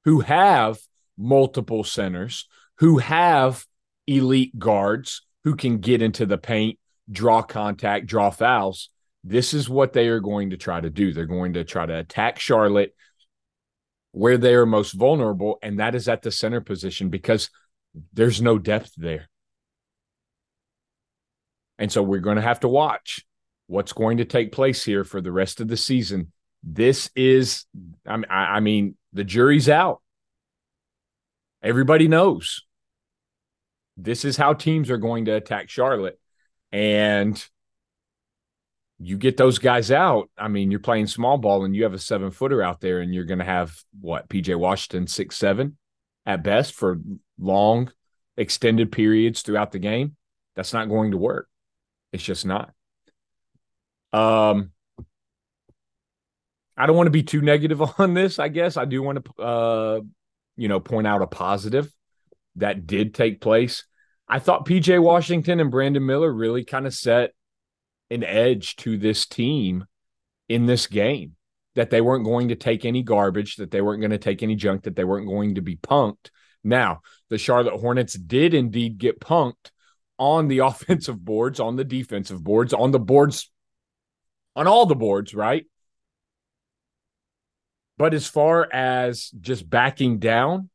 who 0.06 0.22
have 0.22 0.80
multiple 1.18 1.84
centers, 1.84 2.48
who 2.80 2.98
have 2.98 3.66
elite 4.08 4.58
guards 4.58 5.22
who 5.44 5.56
can 5.56 5.80
get 5.80 6.02
into 6.02 6.26
the 6.26 6.38
paint, 6.38 6.78
draw 7.12 7.42
contact, 7.42 8.06
draw 8.06 8.30
fouls, 8.30 8.90
this 9.24 9.54
is 9.54 9.70
what 9.70 9.94
they 9.94 10.08
are 10.08 10.20
going 10.20 10.50
to 10.50 10.58
try 10.58 10.82
to 10.82 10.90
do. 10.90 11.14
They're 11.14 11.26
going 11.26 11.54
to 11.54 11.64
try 11.64 11.86
to 11.86 11.98
attack 11.98 12.40
Charlotte 12.40 12.96
where 14.14 14.38
they 14.38 14.54
are 14.54 14.66
most 14.66 14.92
vulnerable, 14.92 15.58
and 15.62 15.80
that 15.80 15.96
is 15.96 16.10
at 16.10 16.22
the 16.22 16.32
center 16.32 16.60
position 16.60 17.10
because 17.10 17.50
there's 18.14 18.42
no 18.42 18.58
depth 18.58 18.92
there. 18.98 19.30
And 21.78 21.92
so 21.92 22.04
we're 22.04 22.20
going 22.20 22.36
to 22.36 22.42
have 22.42 22.60
to 22.62 22.68
watch 22.68 23.26
what's 23.68 23.94
going 23.94 24.18
to 24.18 24.26
take 24.26 24.52
place 24.52 24.84
here 24.84 25.04
for 25.04 25.22
the 25.22 25.32
rest 25.32 25.62
of 25.62 25.68
the 25.68 25.78
season. 25.78 26.32
This 26.62 27.10
is, 27.16 27.66
I 28.06 28.18
mean, 28.18 28.26
I 28.30 28.60
mean 28.60 28.98
the 29.14 29.24
jury's 29.24 29.70
out. 29.70 30.02
Everybody 31.64 32.08
knows 32.08 32.64
this 33.98 34.26
is 34.26 34.38
how 34.38 34.54
teams 34.54 34.90
are 34.90 34.98
going 34.98 35.26
to 35.26 35.32
attack 35.32 35.70
Charlotte. 35.70 36.20
And 36.72 37.44
you 39.00 39.18
get 39.18 39.36
those 39.36 39.58
guys 39.58 39.92
out. 39.92 40.30
I 40.38 40.48
mean, 40.48 40.72
you're 40.72 40.80
playing 40.80 41.08
small 41.08 41.38
ball 41.38 41.66
and 41.66 41.76
you 41.76 41.84
have 41.84 41.94
a 41.94 42.00
seven 42.00 42.32
footer 42.32 42.62
out 42.62 42.82
there, 42.82 43.00
and 43.00 43.14
you're 43.14 43.26
going 43.26 43.40
to 43.40 43.46
have 43.46 43.76
what, 44.00 44.30
PJ 44.30 44.58
Washington, 44.58 45.08
six, 45.08 45.38
seven 45.38 45.78
at 46.26 46.44
best 46.44 46.74
for 46.74 47.00
long, 47.40 47.92
extended 48.38 48.92
periods 48.92 49.42
throughout 49.42 49.72
the 49.72 49.80
game, 49.80 50.16
that's 50.56 50.74
not 50.74 50.90
going 50.90 51.12
to 51.12 51.18
work. 51.18 51.48
It's 52.14 52.24
just 52.24 52.46
not. 52.46 52.74
Um, 54.14 54.72
I 56.78 56.86
don't 56.86 56.96
want 56.96 57.08
to 57.08 57.12
be 57.12 57.24
too 57.24 57.42
negative 57.42 57.82
on 58.00 58.14
this. 58.14 58.40
I 58.40 58.50
guess 58.50 58.78
I 58.78 58.86
do 58.86 59.02
want 59.02 59.26
to, 59.26 59.42
uh, 59.42 60.02
you 60.58 60.68
know, 60.68 60.80
point 60.80 61.08
out 61.08 61.22
a 61.22 61.28
positive 61.28 61.92
that 62.56 62.88
did 62.88 63.14
take 63.14 63.42
place. 63.42 63.86
I 64.28 64.40
thought 64.40 64.66
PJ 64.66 65.02
Washington 65.02 65.60
and 65.60 65.72
Brandon 65.72 66.06
Miller 66.06 66.32
really 66.32 66.64
kind 66.64 66.88
of 66.88 66.94
set 66.94 67.32
an 68.10 68.24
edge 68.24 68.76
to 68.78 68.98
this 68.98 69.26
team 69.26 69.86
in 70.50 70.66
this 70.66 70.88
game 70.88 71.36
that 71.76 71.90
they 71.90 72.02
weren't 72.02 72.26
going 72.26 72.50
to 72.50 72.56
take 72.56 72.86
any 72.86 73.04
garbage, 73.04 73.56
that 73.58 73.72
they 73.72 73.82
weren't 73.82 74.02
going 74.02 74.12
to 74.12 74.18
take 74.18 74.44
any 74.44 74.56
junk, 74.56 74.84
that 74.84 74.96
they 74.96 75.04
weren't 75.04 75.28
going 75.28 75.56
to 75.56 75.62
be 75.62 75.78
punked. 75.78 76.30
Now, 76.64 77.02
the 77.30 77.38
Charlotte 77.38 77.80
Hornets 77.80 78.14
did 78.14 78.54
indeed 78.54 78.98
get 78.98 79.22
punked 79.22 79.72
on 80.18 80.48
the 80.48 80.60
offensive 80.70 81.24
boards, 81.24 81.60
on 81.60 81.76
the 81.76 81.86
defensive 81.86 82.44
boards, 82.44 82.74
on 82.74 82.92
the 82.92 83.00
boards, 83.00 83.50
on 84.56 84.68
all 84.68 84.86
the 84.86 84.96
boards, 84.96 85.34
right? 85.34 85.66
But 87.98 88.14
as 88.14 88.28
far 88.28 88.68
as 88.74 89.30
just 89.40 89.70
backing 89.70 90.20
down, 90.20 90.71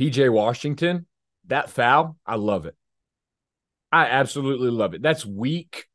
PJ 0.00 0.32
Washington, 0.32 1.06
that 1.48 1.68
foul, 1.68 2.16
I 2.24 2.36
love 2.36 2.64
it. 2.64 2.74
I 3.92 4.06
absolutely 4.06 4.70
love 4.70 4.94
it. 4.94 5.02
That's 5.02 5.26
weak. 5.26 5.88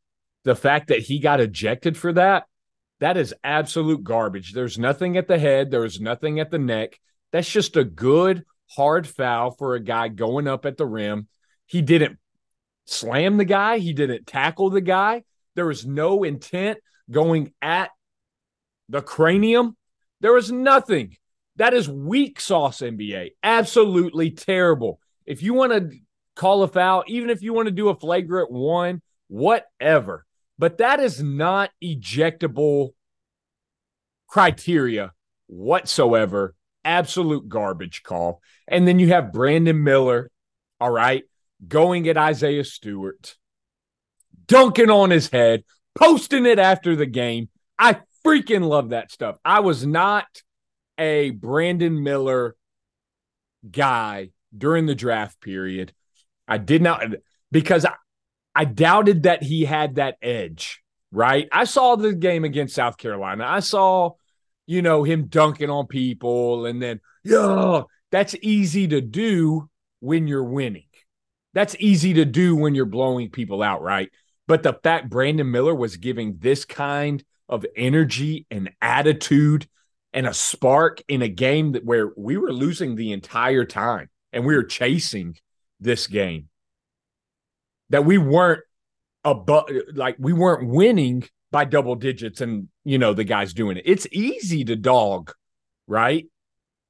The 0.44 0.56
fact 0.56 0.90
that 0.90 1.00
he 1.00 1.18
got 1.18 1.40
ejected 1.40 1.98
for 1.98 2.14
that, 2.14 2.46
that 3.00 3.18
is 3.18 3.34
absolute 3.44 4.04
garbage. 4.04 4.54
There's 4.54 4.78
nothing 4.78 5.18
at 5.18 5.28
the 5.28 5.40
head, 5.40 5.72
there's 5.72 6.00
nothing 6.00 6.40
at 6.40 6.52
the 6.52 6.60
neck. 6.60 7.00
That's 7.32 7.50
just 7.50 7.78
a 7.78 7.84
good 7.84 8.46
hard 8.70 9.08
foul 9.08 9.52
for 9.52 9.74
a 9.74 9.80
guy 9.80 10.10
going 10.10 10.48
up 10.48 10.68
at 10.68 10.78
the 10.78 10.86
rim. 10.86 11.28
He 11.66 11.82
didn't 11.82 12.20
slam 12.86 13.38
the 13.38 13.46
guy, 13.46 13.80
he 13.80 13.94
didn't 13.94 14.28
tackle 14.28 14.70
the 14.70 14.82
guy. 14.82 15.24
There 15.56 15.66
was 15.66 15.84
no 15.84 16.24
intent 16.24 16.78
going 17.10 17.54
at 17.60 17.90
the 18.88 19.02
cranium. 19.02 19.76
There 20.22 20.34
was 20.34 20.52
nothing. 20.52 21.18
That 21.58 21.74
is 21.74 21.90
weak 21.90 22.40
sauce 22.40 22.80
NBA. 22.80 23.32
Absolutely 23.44 24.32
terrible. 24.32 25.00
If 25.26 25.42
you 25.42 25.54
want 25.54 25.72
to 25.72 25.98
call 26.36 26.64
a 26.64 26.68
foul, 26.68 27.04
even 27.08 27.30
if 27.30 27.42
you 27.42 27.54
want 27.54 27.68
to 27.68 27.72
do 27.72 27.90
a 27.90 27.96
flagrant 27.96 28.52
one, 28.52 29.02
whatever. 29.28 30.26
But 30.58 30.78
that 30.78 31.00
is 31.00 31.22
not 31.22 31.72
ejectable 31.84 32.90
criteria 34.28 35.14
whatsoever. 35.48 36.56
Absolute 36.84 37.50
garbage 37.50 38.04
call. 38.04 38.42
And 38.68 38.88
then 38.88 39.00
you 39.00 39.08
have 39.10 39.34
Brandon 39.34 39.84
Miller, 39.84 40.30
all 40.80 40.92
right, 40.92 41.24
going 41.68 42.08
at 42.08 42.18
Isaiah 42.18 42.64
Stewart, 42.64 43.36
dunking 44.46 44.90
on 44.90 45.10
his 45.10 45.30
head, 45.30 45.64
posting 45.96 46.46
it 46.46 46.60
after 46.60 46.96
the 46.96 47.06
game. 47.06 47.50
I 47.80 48.00
freaking 48.26 48.68
love 48.68 48.90
that 48.90 49.12
stuff. 49.12 49.38
I 49.44 49.62
was 49.62 49.86
not 49.86 50.26
a 50.98 51.32
Brandon 51.32 52.04
Miller 52.04 52.56
guy 53.70 54.30
during 54.56 54.86
the 54.86 54.96
draft 54.96 55.40
period. 55.42 55.94
I 56.48 56.58
did 56.58 56.82
not 56.82 57.04
because 57.52 57.86
I, 57.86 57.94
I 58.54 58.66
doubted 58.66 59.24
that 59.24 59.44
he 59.44 59.66
had 59.66 59.96
that 59.96 60.18
edge, 60.22 60.82
right? 61.12 61.48
I 61.52 61.66
saw 61.66 61.96
the 61.96 62.14
game 62.14 62.44
against 62.44 62.76
South 62.76 62.98
Carolina. 62.98 63.46
I 63.46 63.60
saw, 63.60 64.12
you 64.66 64.82
know, 64.82 65.04
him 65.04 65.28
dunking 65.28 65.70
on 65.70 65.88
people 65.88 66.66
and 66.66 66.82
then, 66.82 67.02
yeah, 67.24 67.82
that's 68.12 68.36
easy 68.42 68.88
to 68.88 69.02
do 69.02 69.70
when 70.00 70.28
you're 70.28 70.44
winning. 70.44 70.84
That's 71.54 71.76
easy 71.80 72.14
to 72.16 72.26
do 72.26 72.56
when 72.56 72.76
you're 72.76 72.86
blowing 72.86 73.30
people 73.30 73.64
out, 73.64 73.82
right? 73.82 74.10
But 74.48 74.64
the 74.64 74.74
fact 74.74 75.10
Brandon 75.10 75.50
Miller 75.50 75.74
was 75.74 75.98
giving 75.98 76.38
this 76.40 76.66
kind 76.66 77.24
of 77.50 77.66
energy 77.76 78.46
and 78.52 78.72
attitude 78.82 79.68
and 80.16 80.26
a 80.26 80.34
spark 80.34 81.04
in 81.08 81.22
a 81.22 81.28
game 81.28 81.74
that 81.74 81.86
where 81.86 82.12
we 82.18 82.38
were 82.38 82.52
losing 82.52 82.96
the 82.96 83.12
entire 83.12 83.66
time 83.66 84.10
and 84.34 84.46
we 84.46 84.56
were 84.56 84.64
chasing 84.64 85.38
this 85.80 86.08
game. 86.08 86.50
That 87.90 88.06
we 88.06 88.18
weren't 88.18 88.64
above 89.24 89.70
like 89.94 90.16
we 90.18 90.34
weren't 90.34 90.68
winning 90.68 91.28
by 91.52 91.66
double 91.66 91.96
digits 91.96 92.42
and 92.42 92.70
you 92.84 92.98
know 92.98 93.14
the 93.14 93.24
guys 93.24 93.54
doing 93.54 93.78
it. 93.78 93.84
It's 93.86 94.08
easy 94.12 94.66
to 94.66 94.76
dog 94.76 95.32
right? 95.88 96.26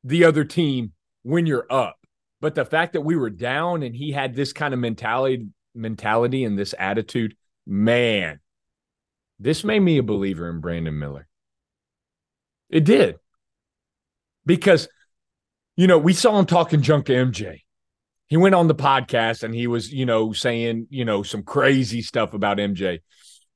The 0.03 0.23
other 0.23 0.43
team 0.43 0.93
when 1.23 1.45
you're 1.45 1.67
up. 1.69 1.97
But 2.41 2.55
the 2.55 2.65
fact 2.65 2.93
that 2.93 3.01
we 3.01 3.15
were 3.15 3.29
down 3.29 3.83
and 3.83 3.95
he 3.95 4.11
had 4.11 4.35
this 4.35 4.53
kind 4.53 4.73
of 4.73 4.79
mentality 4.79 5.47
mentality 5.73 6.45
and 6.45 6.57
this 6.57 6.73
attitude 6.79 7.35
man 7.65 8.39
this 9.39 9.65
made 9.65 9.81
me 9.81 9.97
a 9.97 10.03
believer 10.03 10.49
in 10.49 10.61
Brandon 10.61 10.97
Miller 10.97 11.27
it 12.69 12.83
did 12.83 13.15
because 14.45 14.87
you 15.75 15.87
know 15.87 15.97
we 15.97 16.13
saw 16.13 16.37
him 16.37 16.45
talking 16.45 16.81
junk 16.81 17.05
to 17.05 17.13
MJ 17.13 17.59
he 18.27 18.37
went 18.37 18.55
on 18.55 18.67
the 18.67 18.75
podcast 18.75 19.43
and 19.43 19.53
he 19.53 19.67
was, 19.67 19.91
you 19.91 20.05
know, 20.05 20.33
saying, 20.33 20.87
you 20.89 21.05
know, 21.05 21.23
some 21.23 21.43
crazy 21.43 22.01
stuff 22.01 22.33
about 22.33 22.57
MJ. 22.57 23.01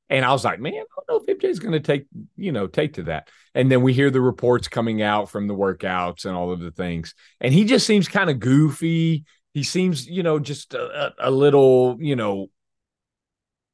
And 0.10 0.26
I 0.26 0.32
was 0.32 0.46
like, 0.46 0.60
man, 0.60 0.74
I 0.74 0.78
don't 0.78 1.10
know 1.10 1.26
if 1.26 1.40
MJ's 1.40 1.60
going 1.60 1.74
to 1.74 1.80
take, 1.80 2.08
you 2.36 2.52
know, 2.52 2.68
take 2.68 2.94
to 2.94 3.04
that. 3.04 3.30
And 3.56 3.72
then 3.72 3.82
we 3.82 3.94
hear 3.94 4.10
the 4.12 4.22
reports 4.22 4.68
coming 4.68 5.02
out 5.02 5.30
from 5.30 5.48
the 5.48 5.56
workouts 5.56 6.26
and 6.26 6.36
all 6.36 6.52
of 6.52 6.60
the 6.60 6.72
things. 6.72 7.14
And 7.42 7.54
he 7.54 7.66
just 7.66 7.86
seems 7.86 8.08
kind 8.08 8.30
of 8.30 8.40
goofy. 8.40 9.26
He 9.54 9.64
seems, 9.64 10.08
you 10.08 10.24
know, 10.24 10.40
just 10.40 10.74
a, 10.74 11.14
a 11.20 11.32
little, 11.32 11.98
you 12.00 12.16
know, 12.16 12.48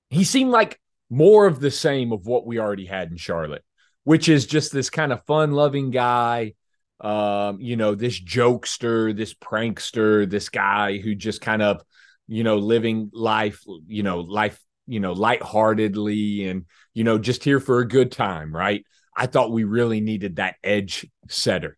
he 0.09 0.23
seemed 0.23 0.51
like 0.51 0.79
more 1.09 1.45
of 1.45 1.59
the 1.59 1.71
same 1.71 2.13
of 2.13 2.25
what 2.25 2.45
we 2.45 2.59
already 2.59 2.85
had 2.85 3.11
in 3.11 3.17
Charlotte, 3.17 3.63
which 4.05 4.29
is 4.29 4.45
just 4.45 4.71
this 4.71 4.89
kind 4.89 5.11
of 5.11 5.25
fun 5.25 5.51
loving 5.51 5.91
guy 5.91 6.53
um, 7.01 7.59
you 7.59 7.75
know, 7.75 7.95
this 7.95 8.19
jokester, 8.19 9.15
this 9.15 9.33
prankster, 9.33 10.29
this 10.29 10.49
guy 10.49 10.97
who 10.97 11.13
just 11.13 11.41
kind 11.41 11.61
of, 11.61 11.83
you 12.27 12.43
know, 12.43 12.57
living 12.57 13.09
life, 13.13 13.61
you 13.87 14.03
know, 14.03 14.21
life, 14.21 14.59
you 14.87 14.99
know, 14.99 15.13
lightheartedly 15.13 16.47
and, 16.47 16.65
you 16.93 17.03
know, 17.03 17.17
just 17.17 17.43
here 17.43 17.59
for 17.59 17.79
a 17.79 17.87
good 17.87 18.11
time, 18.11 18.55
right? 18.55 18.85
I 19.15 19.27
thought 19.27 19.51
we 19.51 19.63
really 19.65 19.99
needed 19.99 20.37
that 20.37 20.55
edge 20.63 21.05
setter. 21.27 21.77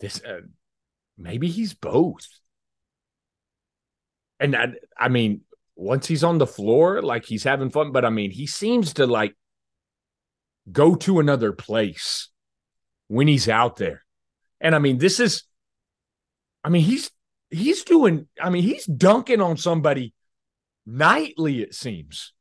This, 0.00 0.22
uh, 0.24 0.40
maybe 1.18 1.48
he's 1.48 1.74
both. 1.74 2.26
And 4.38 4.54
I, 4.54 4.74
I 4.98 5.08
mean, 5.08 5.42
once 5.76 6.06
he's 6.06 6.24
on 6.24 6.38
the 6.38 6.46
floor, 6.46 7.02
like 7.02 7.24
he's 7.24 7.44
having 7.44 7.70
fun, 7.70 7.90
but 7.90 8.04
I 8.04 8.10
mean, 8.10 8.30
he 8.30 8.46
seems 8.46 8.94
to 8.94 9.06
like 9.06 9.34
go 10.70 10.94
to 10.94 11.20
another 11.20 11.52
place 11.52 12.28
when 13.08 13.28
he's 13.28 13.48
out 13.48 13.76
there. 13.76 14.02
And 14.60 14.74
I 14.74 14.78
mean, 14.78 14.98
this 14.98 15.20
is, 15.20 15.44
I 16.62 16.68
mean, 16.70 16.82
he's 16.82 17.10
he's 17.50 17.84
doing, 17.84 18.26
I 18.40 18.50
mean, 18.50 18.62
he's 18.62 18.86
dunking 18.86 19.40
on 19.40 19.56
somebody 19.56 20.14
nightly, 20.86 21.62
it 21.62 21.74
seems. 21.74 22.32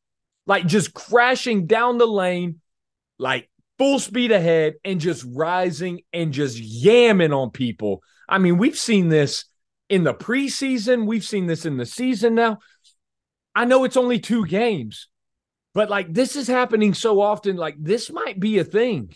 Like 0.46 0.66
just 0.66 0.94
crashing 0.94 1.68
down 1.68 1.98
the 1.98 2.08
lane, 2.08 2.60
like 3.18 3.50
full 3.78 4.00
speed 4.00 4.32
ahead, 4.32 4.76
and 4.84 5.00
just 5.00 5.26
rising 5.30 6.02
and 6.12 6.34
just 6.34 6.58
yamming 6.58 7.36
on 7.36 7.52
people. 7.52 8.02
I 8.28 8.38
mean, 8.38 8.58
we've 8.58 8.78
seen 8.78 9.10
this 9.10 9.46
in 9.90 10.04
the 10.04 10.14
preseason, 10.14 11.06
we've 11.06 11.24
seen 11.24 11.46
this 11.46 11.66
in 11.66 11.78
the 11.78 11.86
season 11.86 12.36
now. 12.36 12.60
I 13.56 13.66
know 13.66 13.84
it's 13.84 13.98
only 13.98 14.20
two 14.20 14.46
games, 14.46 15.08
but 15.74 15.90
like 15.90 16.14
this 16.14 16.36
is 16.36 16.48
happening 16.48 16.94
so 16.94 17.20
often, 17.22 17.56
like 17.56 17.76
this 17.80 18.12
might 18.12 18.40
be 18.40 18.60
a 18.60 18.64
thing. 18.64 19.14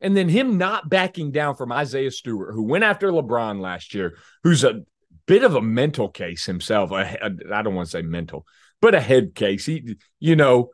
And 0.00 0.14
then 0.14 0.28
him 0.28 0.58
not 0.58 0.90
backing 0.90 1.32
down 1.32 1.56
from 1.56 1.72
Isaiah 1.72 2.10
Stewart, 2.10 2.54
who 2.54 2.64
went 2.64 2.84
after 2.84 3.10
LeBron 3.10 3.60
last 3.60 3.94
year, 3.94 4.18
who's 4.44 4.62
a 4.62 4.82
bit 5.26 5.42
of 5.42 5.54
a 5.54 5.62
mental 5.62 6.10
case 6.10 6.44
himself. 6.44 6.92
I 6.92 7.16
don't 7.62 7.74
want 7.74 7.86
to 7.86 7.90
say 7.90 8.02
mental, 8.02 8.46
but 8.82 8.94
a 8.94 9.00
head 9.00 9.34
case. 9.34 9.64
He, 9.64 9.96
you 10.20 10.36
know, 10.36 10.70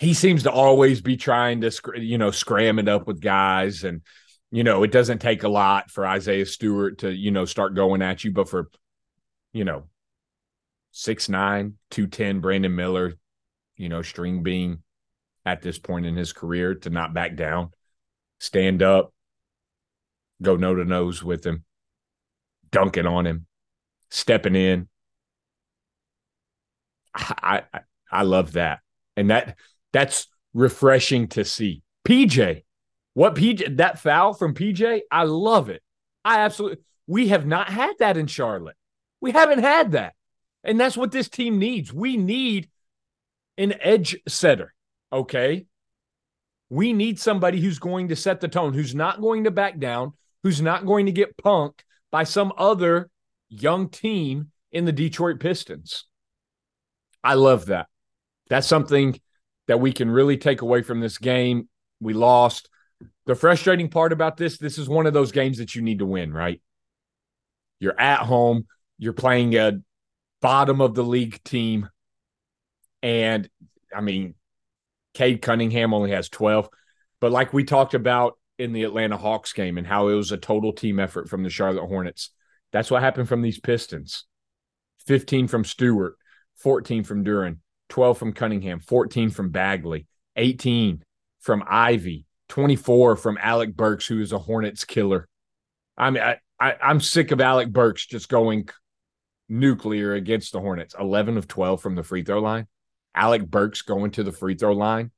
he 0.00 0.14
seems 0.14 0.44
to 0.44 0.50
always 0.50 1.02
be 1.02 1.18
trying 1.18 1.60
to, 1.60 1.70
you 1.96 2.16
know, 2.16 2.30
scram 2.30 2.78
it 2.78 2.88
up 2.88 3.06
with 3.06 3.20
guys. 3.20 3.84
And, 3.84 4.00
you 4.50 4.64
know, 4.64 4.82
it 4.82 4.92
doesn't 4.92 5.18
take 5.18 5.42
a 5.42 5.48
lot 5.48 5.90
for 5.90 6.06
Isaiah 6.06 6.46
Stewart 6.46 7.00
to, 7.00 7.12
you 7.12 7.30
know, 7.30 7.44
start 7.44 7.74
going 7.74 8.00
at 8.00 8.24
you. 8.24 8.32
But 8.32 8.48
for, 8.48 8.70
you 9.52 9.64
know, 9.64 9.89
six 10.92 11.28
nine, 11.28 11.74
two 11.90 12.06
ten, 12.06 12.40
Brandon 12.40 12.74
Miller, 12.74 13.14
you 13.76 13.88
know, 13.88 14.02
string 14.02 14.42
being 14.42 14.82
at 15.46 15.62
this 15.62 15.78
point 15.78 16.06
in 16.06 16.16
his 16.16 16.32
career 16.32 16.74
to 16.74 16.90
not 16.90 17.14
back 17.14 17.36
down 17.36 17.70
stand 18.40 18.82
up, 18.82 19.12
go 20.42 20.56
no 20.56 20.74
to 20.74 20.84
nose 20.84 21.22
with 21.22 21.46
him, 21.46 21.64
dunking 22.72 23.06
on 23.06 23.26
him, 23.26 23.46
stepping 24.10 24.56
in. 24.56 24.88
I, 27.14 27.62
I 27.72 27.80
I 28.10 28.22
love 28.22 28.52
that, 28.52 28.80
and 29.16 29.30
that 29.30 29.56
that's 29.92 30.26
refreshing 30.52 31.28
to 31.28 31.44
see. 31.44 31.82
PJ, 32.04 32.64
what 33.14 33.34
PJ 33.34 33.76
that 33.76 34.00
foul 34.00 34.32
from 34.32 34.54
PJ, 34.54 35.02
I 35.10 35.24
love 35.24 35.68
it. 35.70 35.82
I 36.24 36.40
absolutely. 36.40 36.78
We 37.06 37.28
have 37.28 37.46
not 37.46 37.68
had 37.68 37.94
that 37.98 38.16
in 38.16 38.26
Charlotte. 38.26 38.76
We 39.20 39.32
haven't 39.32 39.60
had 39.60 39.92
that, 39.92 40.14
and 40.64 40.78
that's 40.78 40.96
what 40.96 41.12
this 41.12 41.28
team 41.28 41.58
needs. 41.58 41.92
We 41.92 42.16
need 42.16 42.70
an 43.58 43.74
edge 43.80 44.16
setter. 44.28 44.74
Okay, 45.12 45.66
we 46.68 46.92
need 46.92 47.18
somebody 47.18 47.60
who's 47.60 47.78
going 47.78 48.08
to 48.08 48.16
set 48.16 48.40
the 48.40 48.48
tone, 48.48 48.72
who's 48.72 48.94
not 48.94 49.20
going 49.20 49.44
to 49.44 49.50
back 49.50 49.78
down, 49.78 50.12
who's 50.42 50.62
not 50.62 50.86
going 50.86 51.06
to 51.06 51.12
get 51.12 51.36
punked 51.36 51.80
by 52.12 52.24
some 52.24 52.52
other 52.56 53.10
young 53.48 53.88
team 53.88 54.52
in 54.70 54.84
the 54.84 54.92
Detroit 54.92 55.40
Pistons. 55.40 56.04
I 57.22 57.34
love 57.34 57.66
that. 57.66 57.88
That's 58.48 58.66
something 58.66 59.20
that 59.66 59.80
we 59.80 59.92
can 59.92 60.10
really 60.10 60.36
take 60.36 60.62
away 60.62 60.82
from 60.82 61.00
this 61.00 61.18
game. 61.18 61.68
We 62.00 62.14
lost. 62.14 62.68
The 63.26 63.34
frustrating 63.34 63.88
part 63.88 64.12
about 64.12 64.36
this, 64.36 64.58
this 64.58 64.78
is 64.78 64.88
one 64.88 65.06
of 65.06 65.12
those 65.12 65.32
games 65.32 65.58
that 65.58 65.74
you 65.74 65.82
need 65.82 65.98
to 65.98 66.06
win, 66.06 66.32
right? 66.32 66.60
You're 67.78 67.98
at 67.98 68.20
home, 68.20 68.66
you're 68.98 69.12
playing 69.12 69.56
a 69.56 69.80
bottom 70.40 70.80
of 70.80 70.94
the 70.94 71.04
league 71.04 71.42
team. 71.44 71.88
And 73.02 73.48
I 73.94 74.00
mean, 74.00 74.34
Cade 75.14 75.42
Cunningham 75.42 75.94
only 75.94 76.10
has 76.10 76.28
12. 76.28 76.68
But 77.20 77.32
like 77.32 77.52
we 77.52 77.64
talked 77.64 77.94
about 77.94 78.38
in 78.58 78.72
the 78.72 78.84
Atlanta 78.84 79.16
Hawks 79.16 79.52
game 79.52 79.78
and 79.78 79.86
how 79.86 80.08
it 80.08 80.14
was 80.14 80.32
a 80.32 80.36
total 80.36 80.72
team 80.72 80.98
effort 80.98 81.28
from 81.28 81.42
the 81.42 81.50
Charlotte 81.50 81.86
Hornets, 81.86 82.30
that's 82.72 82.90
what 82.90 83.02
happened 83.02 83.28
from 83.28 83.42
these 83.42 83.58
Pistons 83.58 84.24
15 85.06 85.48
from 85.48 85.64
Stewart, 85.64 86.16
14 86.56 87.04
from 87.04 87.24
Duren, 87.24 87.58
12 87.88 88.18
from 88.18 88.32
Cunningham, 88.32 88.80
14 88.80 89.30
from 89.30 89.50
Bagley, 89.50 90.06
18 90.36 91.02
from 91.40 91.64
Ivey, 91.66 92.26
24 92.48 93.16
from 93.16 93.38
Alec 93.40 93.74
Burks, 93.74 94.06
who 94.06 94.20
is 94.20 94.32
a 94.32 94.38
Hornets 94.38 94.84
killer. 94.84 95.26
I 95.96 96.10
mean, 96.10 96.22
I, 96.22 96.36
I, 96.58 96.76
I'm 96.82 97.00
sick 97.00 97.30
of 97.30 97.40
Alec 97.40 97.72
Burks 97.72 98.06
just 98.06 98.28
going 98.28 98.68
nuclear 99.50 100.14
against 100.14 100.52
the 100.52 100.60
Hornets. 100.60 100.94
11 100.98 101.36
of 101.36 101.48
12 101.48 101.82
from 101.82 101.94
the 101.96 102.02
free 102.02 102.22
throw 102.22 102.40
line. 102.40 102.66
Alec 103.14 103.44
Burks 103.46 103.82
going 103.82 104.12
to 104.12 104.22
the 104.22 104.32
free 104.32 104.54
throw 104.54 104.72
line. 104.72 105.10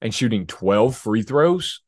and 0.00 0.12
shooting 0.14 0.46
12 0.46 0.96
free 0.96 1.22
throws. 1.22 1.82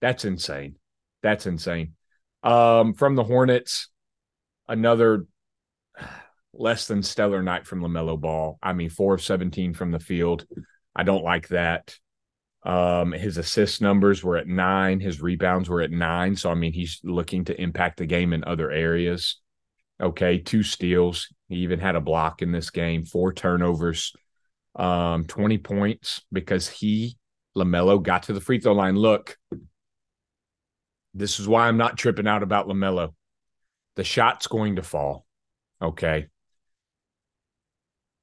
That's 0.00 0.24
insane. 0.24 0.76
That's 1.22 1.46
insane. 1.46 1.94
Um, 2.42 2.94
from 2.94 3.14
the 3.14 3.22
Hornets, 3.24 3.88
another 4.66 5.26
less 6.52 6.86
than 6.86 7.02
stellar 7.02 7.42
night 7.42 7.66
from 7.66 7.80
LaMelo 7.80 8.20
Ball. 8.20 8.58
I 8.62 8.72
mean, 8.72 8.90
four 8.90 9.14
of 9.14 9.22
17 9.22 9.74
from 9.74 9.90
the 9.90 10.00
field. 10.00 10.46
I 10.94 11.04
don't 11.04 11.24
like 11.24 11.48
that. 11.48 11.96
Um, 12.64 13.12
his 13.12 13.38
assist 13.38 13.80
numbers 13.82 14.22
were 14.22 14.36
at 14.36 14.46
nine, 14.46 15.00
his 15.00 15.20
rebounds 15.20 15.68
were 15.68 15.82
at 15.82 15.90
nine. 15.90 16.36
So, 16.36 16.50
I 16.50 16.54
mean, 16.54 16.72
he's 16.72 17.00
looking 17.02 17.44
to 17.46 17.60
impact 17.60 17.98
the 17.98 18.06
game 18.06 18.32
in 18.32 18.44
other 18.44 18.70
areas. 18.70 19.40
Okay, 20.00 20.38
two 20.38 20.62
steals. 20.62 21.28
He 21.48 21.56
even 21.56 21.78
had 21.78 21.96
a 21.96 22.00
block 22.00 22.42
in 22.42 22.50
this 22.50 22.70
game, 22.70 23.04
four 23.04 23.32
turnovers, 23.32 24.12
um, 24.74 25.24
20 25.24 25.58
points 25.58 26.22
because 26.32 26.68
he, 26.68 27.16
LaMelo, 27.56 28.02
got 28.02 28.24
to 28.24 28.32
the 28.32 28.40
free 28.40 28.58
throw 28.58 28.72
line. 28.72 28.96
Look, 28.96 29.36
this 31.14 31.38
is 31.38 31.46
why 31.46 31.68
I'm 31.68 31.76
not 31.76 31.98
tripping 31.98 32.26
out 32.26 32.42
about 32.42 32.66
LaMelo. 32.66 33.14
The 33.96 34.04
shot's 34.04 34.46
going 34.46 34.76
to 34.76 34.82
fall. 34.82 35.26
Okay. 35.80 36.28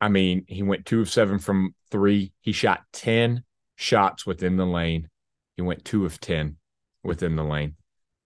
I 0.01 0.09
mean, 0.09 0.45
he 0.47 0.63
went 0.63 0.85
two 0.85 1.01
of 1.01 1.09
seven 1.09 1.39
from 1.39 1.75
three. 1.91 2.33
He 2.41 2.51
shot 2.51 2.81
10 2.93 3.43
shots 3.75 4.25
within 4.25 4.57
the 4.57 4.65
lane. 4.65 5.09
He 5.55 5.61
went 5.61 5.85
two 5.85 6.05
of 6.05 6.19
10 6.19 6.57
within 7.03 7.35
the 7.35 7.43
lane. 7.43 7.75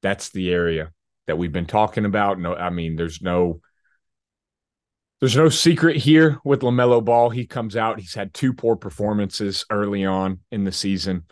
That's 0.01 0.29
the 0.29 0.51
area 0.51 0.91
that 1.27 1.37
we've 1.37 1.51
been 1.51 1.65
talking 1.65 2.05
about. 2.05 2.39
No, 2.39 2.55
I 2.55 2.69
mean, 2.69 2.95
there's 2.95 3.21
no 3.21 3.61
there's 5.23 5.37
no 5.37 5.47
secret 5.47 5.95
here 5.95 6.39
with 6.43 6.63
LaMelo 6.63 7.03
Ball. 7.03 7.29
He 7.29 7.45
comes 7.45 7.77
out, 7.77 7.99
he's 7.99 8.13
had 8.13 8.33
two 8.33 8.51
poor 8.51 8.75
performances 8.75 9.65
early 9.69 10.03
on 10.03 10.41
in 10.51 10.65
the 10.65 10.71
season. 10.73 11.23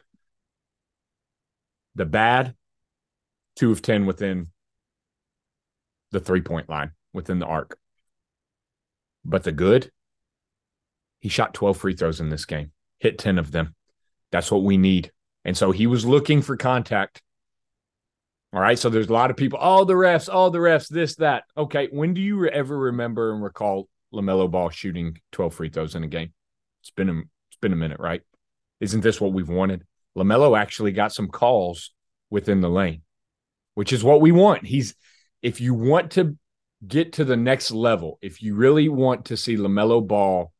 The 1.95 2.05
bad, 2.05 2.55
two 3.57 3.69
of 3.69 3.81
10 3.81 4.05
within 4.05 4.47
the 6.11 6.21
three 6.21 6.39
point 6.39 6.69
line, 6.69 6.91
within 7.11 7.39
the 7.39 7.45
arc. 7.45 7.77
But 9.25 9.43
the 9.43 9.51
good, 9.51 9.91
he 11.19 11.27
shot 11.27 11.53
12 11.53 11.75
free 11.75 11.93
throws 11.93 12.21
in 12.21 12.29
this 12.29 12.45
game, 12.45 12.71
hit 12.99 13.17
10 13.17 13.37
of 13.37 13.51
them. 13.51 13.75
That's 14.31 14.51
what 14.51 14.63
we 14.63 14.77
need. 14.77 15.11
And 15.43 15.57
so 15.57 15.71
he 15.71 15.85
was 15.85 16.05
looking 16.05 16.41
for 16.41 16.55
contact. 16.55 17.21
All 18.53 18.59
right. 18.59 18.77
So 18.77 18.89
there's 18.89 19.09
a 19.09 19.13
lot 19.13 19.31
of 19.31 19.37
people, 19.37 19.59
all 19.59 19.85
the 19.85 19.93
refs, 19.93 20.27
all 20.31 20.51
the 20.51 20.59
refs, 20.59 20.89
this, 20.89 21.15
that. 21.17 21.43
Okay. 21.57 21.87
When 21.91 22.13
do 22.13 22.21
you 22.21 22.47
ever 22.47 22.77
remember 22.77 23.33
and 23.33 23.41
recall 23.41 23.87
LaMelo 24.13 24.51
Ball 24.51 24.69
shooting 24.69 25.17
12 25.31 25.53
free 25.53 25.69
throws 25.69 25.95
in 25.95 26.03
a 26.03 26.07
game? 26.07 26.33
It's 26.81 26.91
been 26.91 27.09
a, 27.09 27.19
it's 27.19 27.59
been 27.61 27.73
a 27.73 27.77
minute, 27.77 27.99
right? 27.99 28.21
Isn't 28.81 29.01
this 29.01 29.21
what 29.21 29.33
we've 29.33 29.47
wanted? 29.47 29.85
LaMelo 30.17 30.59
actually 30.59 30.91
got 30.91 31.13
some 31.13 31.29
calls 31.29 31.91
within 32.29 32.61
the 32.61 32.69
lane, 32.69 33.03
which 33.75 33.93
is 33.93 34.03
what 34.03 34.19
we 34.21 34.31
want. 34.31 34.65
He's, 34.65 34.95
if 35.41 35.61
you 35.61 35.73
want 35.73 36.11
to 36.11 36.37
get 36.85 37.13
to 37.13 37.25
the 37.25 37.37
next 37.37 37.71
level, 37.71 38.17
if 38.21 38.41
you 38.41 38.55
really 38.55 38.89
want 38.89 39.25
to 39.25 39.37
see 39.37 39.55
LaMelo 39.55 40.05
Ball 40.05 40.51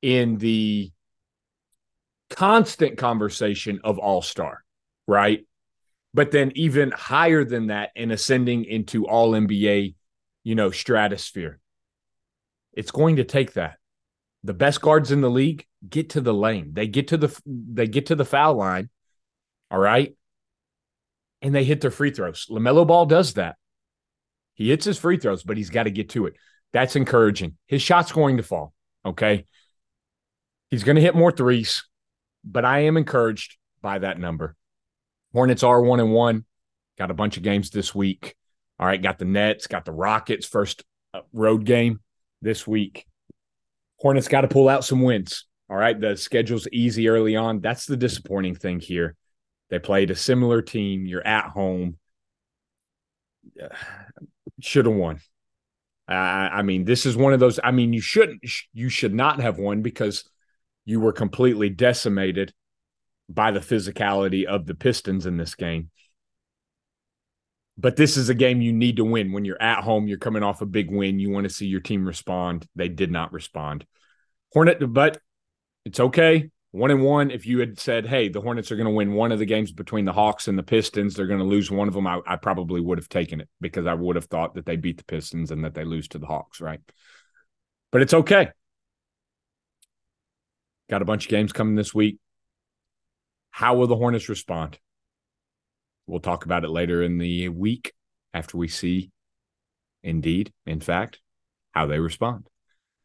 in 0.00 0.38
the 0.38 0.90
constant 2.30 2.96
conversation 2.96 3.80
of 3.84 3.98
all 3.98 4.22
star, 4.22 4.64
right? 5.06 5.46
But 6.14 6.30
then 6.30 6.52
even 6.54 6.90
higher 6.90 7.44
than 7.44 7.68
that 7.68 7.90
and 7.96 8.12
ascending 8.12 8.64
into 8.64 9.06
all 9.06 9.32
NBA, 9.32 9.94
you 10.44 10.54
know, 10.54 10.70
stratosphere. 10.70 11.58
It's 12.72 12.90
going 12.90 13.16
to 13.16 13.24
take 13.24 13.54
that. 13.54 13.76
The 14.44 14.54
best 14.54 14.80
guards 14.80 15.10
in 15.12 15.20
the 15.20 15.30
league 15.30 15.66
get 15.88 16.10
to 16.10 16.20
the 16.20 16.34
lane. 16.34 16.72
They 16.74 16.86
get 16.86 17.08
to 17.08 17.16
the 17.16 17.40
they 17.46 17.86
get 17.86 18.06
to 18.06 18.14
the 18.14 18.24
foul 18.24 18.54
line. 18.54 18.90
All 19.70 19.78
right. 19.78 20.14
And 21.40 21.54
they 21.54 21.64
hit 21.64 21.80
their 21.80 21.90
free 21.90 22.10
throws. 22.10 22.46
LaMelo 22.50 22.86
Ball 22.86 23.06
does 23.06 23.34
that. 23.34 23.56
He 24.54 24.68
hits 24.68 24.84
his 24.84 24.98
free 24.98 25.16
throws, 25.16 25.42
but 25.42 25.56
he's 25.56 25.70
got 25.70 25.84
to 25.84 25.90
get 25.90 26.10
to 26.10 26.26
it. 26.26 26.34
That's 26.72 26.96
encouraging. 26.96 27.56
His 27.66 27.82
shot's 27.82 28.12
going 28.12 28.36
to 28.36 28.42
fall. 28.42 28.74
Okay. 29.04 29.46
He's 30.70 30.84
going 30.84 30.96
to 30.96 31.02
hit 31.02 31.14
more 31.14 31.32
threes, 31.32 31.84
but 32.44 32.64
I 32.64 32.80
am 32.80 32.96
encouraged 32.96 33.56
by 33.80 33.98
that 33.98 34.18
number. 34.18 34.56
Hornets 35.32 35.62
are 35.62 35.80
one 35.80 36.00
and 36.00 36.12
one. 36.12 36.44
Got 36.98 37.10
a 37.10 37.14
bunch 37.14 37.36
of 37.36 37.42
games 37.42 37.70
this 37.70 37.94
week. 37.94 38.34
All 38.78 38.86
right, 38.86 39.00
got 39.00 39.18
the 39.18 39.24
Nets, 39.24 39.66
got 39.66 39.84
the 39.84 39.92
Rockets 39.92 40.46
first 40.46 40.84
uh, 41.14 41.20
road 41.32 41.64
game 41.64 42.00
this 42.42 42.66
week. 42.66 43.06
Hornets 43.98 44.28
got 44.28 44.42
to 44.42 44.48
pull 44.48 44.68
out 44.68 44.84
some 44.84 45.02
wins. 45.02 45.46
All 45.70 45.76
right, 45.76 45.98
the 45.98 46.16
schedule's 46.16 46.68
easy 46.72 47.08
early 47.08 47.36
on. 47.36 47.60
That's 47.60 47.86
the 47.86 47.96
disappointing 47.96 48.56
thing 48.56 48.80
here. 48.80 49.14
They 49.70 49.78
played 49.78 50.10
a 50.10 50.16
similar 50.16 50.60
team. 50.60 51.06
You're 51.06 51.26
at 51.26 51.46
home. 51.46 51.96
Should 54.60 54.86
have 54.86 54.94
won. 54.94 55.20
Uh, 56.08 56.12
I 56.12 56.62
mean, 56.62 56.84
this 56.84 57.06
is 57.06 57.16
one 57.16 57.32
of 57.32 57.40
those. 57.40 57.58
I 57.62 57.70
mean, 57.70 57.92
you 57.92 58.00
shouldn't. 58.00 58.44
You 58.74 58.88
should 58.88 59.14
not 59.14 59.40
have 59.40 59.58
won 59.58 59.82
because 59.82 60.28
you 60.84 61.00
were 61.00 61.12
completely 61.12 61.70
decimated 61.70 62.52
by 63.28 63.50
the 63.50 63.60
physicality 63.60 64.44
of 64.44 64.66
the 64.66 64.74
Pistons 64.74 65.26
in 65.26 65.36
this 65.36 65.54
game. 65.54 65.90
But 67.78 67.96
this 67.96 68.16
is 68.16 68.28
a 68.28 68.34
game 68.34 68.60
you 68.60 68.72
need 68.72 68.96
to 68.96 69.04
win. 69.04 69.32
When 69.32 69.44
you're 69.44 69.60
at 69.60 69.82
home, 69.82 70.06
you're 70.06 70.18
coming 70.18 70.42
off 70.42 70.60
a 70.60 70.66
big 70.66 70.90
win. 70.90 71.18
You 71.18 71.30
want 71.30 71.44
to 71.44 71.54
see 71.54 71.66
your 71.66 71.80
team 71.80 72.06
respond. 72.06 72.66
They 72.76 72.88
did 72.88 73.10
not 73.10 73.32
respond. 73.32 73.86
Hornet, 74.52 74.92
but 74.92 75.18
it's 75.84 75.98
okay. 75.98 76.50
One 76.72 76.90
and 76.90 77.02
one. 77.02 77.30
If 77.30 77.46
you 77.46 77.58
had 77.58 77.78
said, 77.78 78.06
"Hey, 78.06 78.28
the 78.28 78.40
Hornets 78.40 78.70
are 78.70 78.76
going 78.76 78.86
to 78.86 78.92
win 78.92 79.14
one 79.14 79.32
of 79.32 79.38
the 79.38 79.46
games 79.46 79.72
between 79.72 80.04
the 80.04 80.12
Hawks 80.12 80.48
and 80.48 80.58
the 80.58 80.62
Pistons, 80.62 81.14
they're 81.14 81.26
going 81.26 81.38
to 81.38 81.44
lose 81.44 81.70
one 81.70 81.88
of 81.88 81.94
them," 81.94 82.06
I, 82.06 82.20
I 82.26 82.36
probably 82.36 82.80
would 82.80 82.98
have 82.98 83.08
taken 83.08 83.40
it 83.40 83.48
because 83.60 83.86
I 83.86 83.94
would 83.94 84.16
have 84.16 84.26
thought 84.26 84.54
that 84.54 84.66
they 84.66 84.76
beat 84.76 84.98
the 84.98 85.04
Pistons 85.04 85.50
and 85.50 85.64
that 85.64 85.74
they 85.74 85.84
lose 85.84 86.08
to 86.08 86.18
the 86.18 86.26
Hawks, 86.26 86.60
right? 86.60 86.80
But 87.90 88.02
it's 88.02 88.14
okay. 88.14 88.48
Got 90.88 91.02
a 91.02 91.06
bunch 91.06 91.26
of 91.26 91.30
games 91.30 91.52
coming 91.52 91.74
this 91.74 91.94
week. 91.94 92.18
How 93.52 93.74
will 93.74 93.86
the 93.86 93.96
Hornets 93.96 94.30
respond? 94.30 94.78
We'll 96.06 96.20
talk 96.20 96.46
about 96.46 96.64
it 96.64 96.70
later 96.70 97.02
in 97.02 97.18
the 97.18 97.50
week 97.50 97.92
after 98.32 98.56
we 98.56 98.66
see, 98.66 99.10
indeed, 100.02 100.52
in 100.66 100.80
fact, 100.80 101.20
how 101.72 101.86
they 101.86 101.98
respond. 101.98 102.48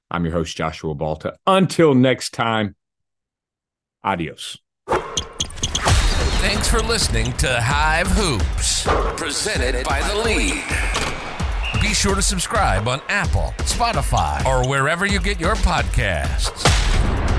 I'm 0.10 0.24
your 0.24 0.34
host, 0.34 0.56
Joshua 0.56 0.96
Balta. 0.96 1.36
Until 1.46 1.94
next 1.94 2.34
time, 2.34 2.76
adios. 4.06 4.58
Thanks 6.40 6.70
for 6.70 6.80
listening 6.80 7.34
to 7.34 7.60
Hive 7.60 8.08
Hoops, 8.08 8.88
presented 9.20 9.86
by 9.86 10.02
The 10.02 10.16
Lead. 10.16 11.82
Be 11.82 11.94
sure 11.94 12.16
to 12.16 12.22
subscribe 12.22 12.88
on 12.88 13.02
Apple, 13.10 13.54
Spotify, 13.60 14.46
or 14.46 14.68
wherever 14.68 15.06
you 15.06 15.20
get 15.20 15.42
your 15.42 15.56
podcasts. 15.56 16.64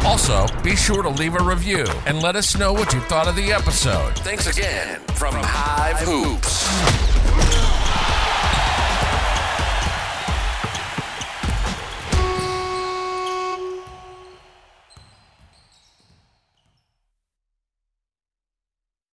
Also, 0.05 0.47
be 0.63 0.75
sure 0.77 1.03
to 1.03 1.09
leave 1.09 1.35
a 1.35 1.43
review 1.43 1.87
and 2.07 2.23
let 2.23 2.37
us 2.37 2.57
know 2.57 2.73
what 2.73 2.93
you 2.93 3.01
thought 3.01 3.29
of 3.29 3.37
the 3.37 3.53
episode. 3.53 4.17
Thanks 4.21 4.47
again 4.47 5.01
from 5.15 5.35
Hive 5.37 5.99
Hoops. 5.99 7.78